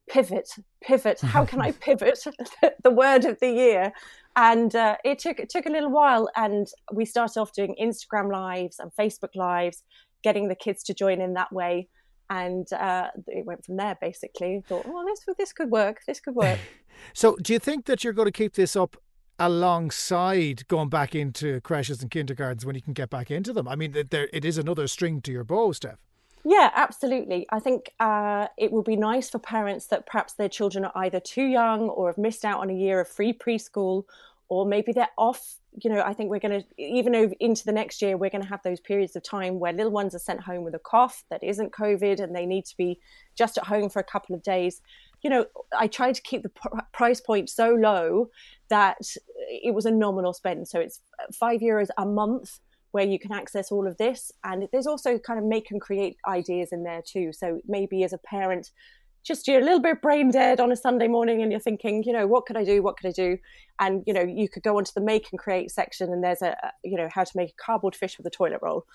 pivot, 0.09 0.49
pivot. 0.83 1.21
How 1.21 1.45
can 1.45 1.61
I 1.61 1.73
pivot? 1.81 2.19
the 2.83 2.90
word 2.90 3.25
of 3.25 3.38
the 3.40 3.51
year. 3.51 3.92
And 4.37 4.75
uh, 4.75 4.97
it 5.05 5.19
took 5.19 5.40
it 5.40 5.49
took 5.49 5.64
a 5.64 5.71
little 5.71 5.90
while, 5.90 6.29
and 6.37 6.66
we 6.92 7.07
started 7.07 7.40
off 7.40 7.53
doing 7.53 7.75
Instagram 7.81 8.31
lives 8.31 8.79
and 8.79 8.92
Facebook 8.92 9.35
lives, 9.35 9.83
getting 10.23 10.49
the 10.49 10.55
kids 10.55 10.83
to 10.85 10.95
join 10.95 11.23
in 11.23 11.33
that 11.35 11.51
way, 11.53 11.88
and 12.29 12.71
uh, 12.75 13.09
it 13.29 13.47
went 13.47 13.64
from 13.64 13.79
there. 13.79 13.97
Basically, 13.99 14.62
thought, 14.69 14.87
well, 14.87 15.07
this 15.07 15.25
this 15.38 15.55
could 15.55 15.71
work. 15.71 16.01
This 16.07 16.21
could 16.21 16.35
work. 16.35 16.59
so, 17.14 17.37
do 17.37 17.55
you 17.55 17.59
think 17.59 17.87
that 17.87 18.05
you're 18.05 18.12
going 18.12 18.27
to 18.27 18.33
keep 18.33 18.55
this 18.55 18.77
up 18.77 18.99
alongside 19.38 20.66
going 20.69 20.90
back 20.90 21.14
into 21.14 21.61
creches 21.62 22.03
and 22.03 22.11
kindergartens 22.11 22.66
when 22.66 22.75
you 22.75 22.83
can 22.83 22.92
get 22.92 23.09
back 23.09 23.31
into 23.31 23.55
them? 23.55 23.66
I 23.66 23.75
mean, 23.75 23.95
there 24.11 24.29
it 24.35 24.45
is 24.45 24.59
another 24.59 24.87
string 24.87 25.23
to 25.23 25.33
your 25.33 25.45
bow, 25.45 25.73
Steph. 25.73 25.99
Yeah, 26.48 26.70
absolutely. 26.76 27.44
I 27.50 27.59
think 27.59 27.90
uh, 27.98 28.46
it 28.56 28.70
will 28.70 28.85
be 28.85 28.94
nice 28.94 29.28
for 29.28 29.40
parents 29.40 29.88
that 29.88 30.06
perhaps 30.06 30.35
their 30.35 30.48
children 30.48 30.85
are 30.85 30.92
either 30.94 31.18
too 31.18 31.42
young 31.42 31.88
or 31.88 32.09
have 32.09 32.18
missed 32.18 32.44
out 32.44 32.61
on 32.61 32.70
a 32.70 32.72
year 32.72 33.00
of 33.00 33.09
free 33.09 33.32
preschool, 33.32 34.04
or 34.48 34.64
maybe 34.64 34.92
they're 34.92 35.09
off. 35.18 35.56
You 35.82 35.90
know, 35.90 36.00
I 36.02 36.12
think 36.12 36.30
we're 36.30 36.38
going 36.38 36.62
to, 36.62 36.66
even 36.80 37.16
over 37.16 37.35
into 37.40 37.64
the 37.64 37.72
next 37.72 38.00
year, 38.00 38.16
we're 38.16 38.30
going 38.30 38.44
to 38.44 38.48
have 38.48 38.62
those 38.62 38.78
periods 38.78 39.16
of 39.16 39.24
time 39.24 39.59
where 39.59 39.72
little 39.72 39.90
ones 39.90 40.14
are 40.14 40.20
sent 40.20 40.40
home 40.40 40.62
with 40.62 40.76
a 40.76 40.78
cough 40.78 41.24
that 41.30 41.42
isn't 41.42 41.72
COVID 41.72 42.20
and 42.20 42.32
they 42.32 42.46
need 42.46 42.64
to 42.66 42.76
be 42.76 43.00
just 43.37 43.59
at 43.59 43.66
home 43.66 43.90
for 43.90 43.98
a 43.98 44.04
couple 44.04 44.37
of 44.37 44.44
days. 44.44 44.80
You 45.22 45.30
know, 45.30 45.46
I 45.76 45.88
tried 45.88 46.14
to 46.14 46.22
keep 46.22 46.44
the 46.44 46.50
pr- 46.50 46.78
price 46.92 47.20
point 47.20 47.50
so 47.50 47.70
low 47.70 48.30
that 48.68 48.98
it 49.48 49.74
was 49.74 49.85
a 49.85 49.90
nominal 49.90 50.32
spend. 50.32 50.68
So 50.68 50.78
it's 50.78 51.00
five 51.32 51.61
euros 51.61 51.88
a 51.98 52.06
month 52.06 52.61
where 52.96 53.04
you 53.04 53.18
can 53.18 53.30
access 53.30 53.70
all 53.70 53.87
of 53.87 53.98
this. 53.98 54.32
And 54.42 54.68
there's 54.72 54.87
also 54.87 55.18
kind 55.18 55.38
of 55.38 55.44
make 55.44 55.70
and 55.70 55.82
create 55.82 56.16
ideas 56.26 56.70
in 56.72 56.82
there 56.82 57.02
too. 57.06 57.30
So 57.30 57.61
maybe 57.66 58.04
as 58.04 58.14
a 58.14 58.18
parent, 58.18 58.70
just 59.27 59.49
you're 59.49 59.61
a 59.61 59.65
little 59.65 59.81
bit 59.81 60.01
brain 60.01 60.31
dead 60.31 60.61
on 60.61 60.71
a 60.71 60.77
Sunday 60.77 61.09
morning 61.09 61.43
and 61.43 61.51
you're 61.51 61.61
thinking, 61.61 62.03
you 62.05 62.12
know, 62.12 62.27
what 62.27 62.47
could 62.47 62.57
I 62.57 62.65
do? 62.65 62.83
What 62.83 62.97
could 62.97 63.09
I 63.09 63.12
do? 63.12 63.39
and 63.79 64.03
you 64.07 64.15
know 64.15 64.23
you 64.23 64.49
could 64.49 64.62
go 64.62 64.79
onto 64.79 64.93
the 64.95 65.01
make 65.01 65.29
and 65.31 65.39
create 65.39 65.71
section 65.71 66.12
and 66.12 66.25
there's 66.25 66.43
a 66.43 66.57
you 66.83 66.97
know 66.97 67.09
how 67.12 67.25
to 67.25 67.33
make 67.35 67.51
a 67.51 67.62
cardboard 67.62 67.95
fish 67.95 68.17
with 68.17 68.27
a 68.27 68.31
toilet 68.31 68.59
roll 68.62 68.87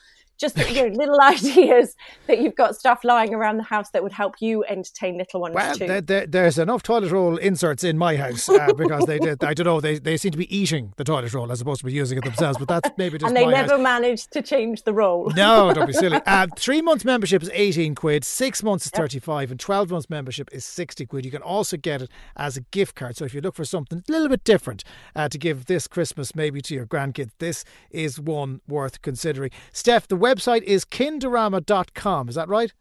just 0.41 0.57
you 0.57 0.89
know, 0.89 0.95
little 0.97 1.21
ideas 1.21 1.95
that 2.27 2.41
you've 2.41 2.55
got 2.55 2.75
stuff 2.75 3.03
lying 3.03 3.33
around 3.33 3.57
the 3.57 3.63
house 3.63 3.91
that 3.91 4.03
would 4.03 4.11
help 4.11 4.35
you 4.41 4.65
entertain 4.65 5.17
little 5.17 5.39
ones 5.39 5.55
well, 5.55 5.75
too. 5.75 5.87
There, 5.87 6.01
there, 6.01 6.27
there's 6.27 6.57
enough 6.57 6.83
toilet 6.83 7.11
roll 7.11 7.37
inserts 7.37 7.83
in 7.83 7.97
my 7.97 8.17
house 8.17 8.49
uh, 8.49 8.73
because 8.77 9.05
they 9.05 9.19
did. 9.19 9.43
I 9.43 9.53
don't 9.53 9.65
know. 9.65 9.79
They, 9.79 9.99
they 9.99 10.17
seem 10.17 10.31
to 10.31 10.37
be 10.37 10.53
eating 10.55 10.93
the 10.97 11.03
toilet 11.03 11.33
roll 11.33 11.51
as 11.51 11.61
opposed 11.61 11.81
to 11.81 11.85
be 11.85 11.93
using 11.93 12.17
it 12.17 12.23
themselves. 12.23 12.57
But 12.57 12.67
that's 12.67 12.89
maybe 12.97 13.19
just 13.19 13.27
and 13.27 13.37
they 13.37 13.45
never 13.45 13.73
house. 13.73 13.81
managed 13.81 14.31
to 14.31 14.41
change 14.41 14.83
the 14.83 14.93
roll. 14.93 15.31
No, 15.35 15.71
don't 15.73 15.85
be 15.85 15.93
silly. 15.93 16.19
Uh, 16.25 16.47
three 16.57 16.81
months 16.81 17.05
membership 17.05 17.43
is 17.43 17.49
18 17.53 17.93
quid, 17.93 18.23
six 18.23 18.63
months 18.63 18.85
is 18.85 18.91
35, 18.91 19.51
and 19.51 19.59
12 19.59 19.91
months 19.91 20.09
membership 20.09 20.20
is 20.29 20.65
60 20.65 21.05
quid. 21.05 21.25
You 21.25 21.31
can 21.31 21.41
also 21.41 21.77
get 21.77 22.01
it 22.01 22.09
as 22.35 22.57
a 22.57 22.61
gift 22.61 22.95
card. 22.95 23.17
So 23.17 23.25
if 23.25 23.33
you 23.33 23.41
look 23.41 23.55
for 23.55 23.65
something 23.65 24.03
a 24.07 24.11
little 24.11 24.29
bit 24.29 24.43
different 24.43 24.83
uh, 25.15 25.29
to 25.29 25.37
give 25.37 25.65
this 25.65 25.87
Christmas, 25.87 26.35
maybe 26.35 26.61
to 26.61 26.73
your 26.73 26.85
grandkids, 26.85 27.31
this 27.39 27.63
is 27.89 28.19
one 28.19 28.61
worth 28.67 29.01
considering. 29.01 29.51
Steph, 29.71 30.07
the 30.07 30.17
website 30.17 30.63
is 30.63 30.85
kinderama.com. 30.85 32.29
Is 32.29 32.35
that 32.35 32.47
right? 32.47 32.73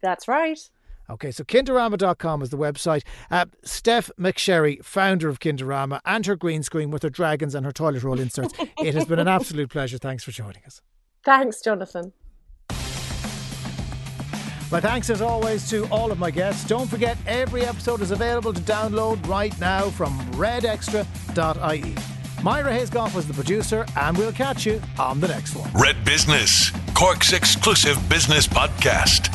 That's 0.00 0.28
right. 0.28 0.58
Okay, 1.10 1.30
so 1.30 1.42
kinderama.com 1.42 2.42
is 2.42 2.50
the 2.50 2.58
website. 2.58 3.02
Uh, 3.30 3.46
Steph 3.62 4.10
McSherry, 4.18 4.84
founder 4.84 5.28
of 5.28 5.40
Kinderama, 5.40 6.00
and 6.04 6.26
her 6.26 6.36
green 6.36 6.62
screen 6.62 6.90
with 6.90 7.02
her 7.02 7.08
dragons 7.10 7.54
and 7.54 7.64
her 7.64 7.72
toilet 7.72 8.02
roll 8.02 8.20
inserts. 8.20 8.52
it 8.78 8.94
has 8.94 9.06
been 9.06 9.18
an 9.18 9.28
absolute 9.38 9.70
pleasure. 9.70 9.96
Thanks 9.96 10.22
for 10.22 10.32
joining 10.32 10.62
us. 10.66 10.82
Thanks, 11.24 11.62
Jonathan. 11.62 12.12
My 14.70 14.80
thanks 14.80 15.08
as 15.08 15.22
always 15.22 15.68
to 15.70 15.86
all 15.86 16.12
of 16.12 16.18
my 16.18 16.30
guests. 16.30 16.64
Don't 16.64 16.86
forget, 16.86 17.16
every 17.26 17.64
episode 17.64 18.02
is 18.02 18.10
available 18.10 18.52
to 18.52 18.60
download 18.60 19.26
right 19.26 19.58
now 19.58 19.88
from 19.88 20.18
redextra.ie. 20.32 21.96
Myra 22.42 22.72
Hayes-Goff 22.72 23.14
was 23.14 23.26
the 23.26 23.32
producer, 23.34 23.86
and 23.96 24.16
we'll 24.16 24.30
catch 24.32 24.66
you 24.66 24.80
on 24.98 25.20
the 25.20 25.28
next 25.28 25.56
one. 25.56 25.70
Red 25.72 26.04
Business, 26.04 26.70
Cork's 26.94 27.32
exclusive 27.32 27.96
business 28.08 28.46
podcast. 28.46 29.34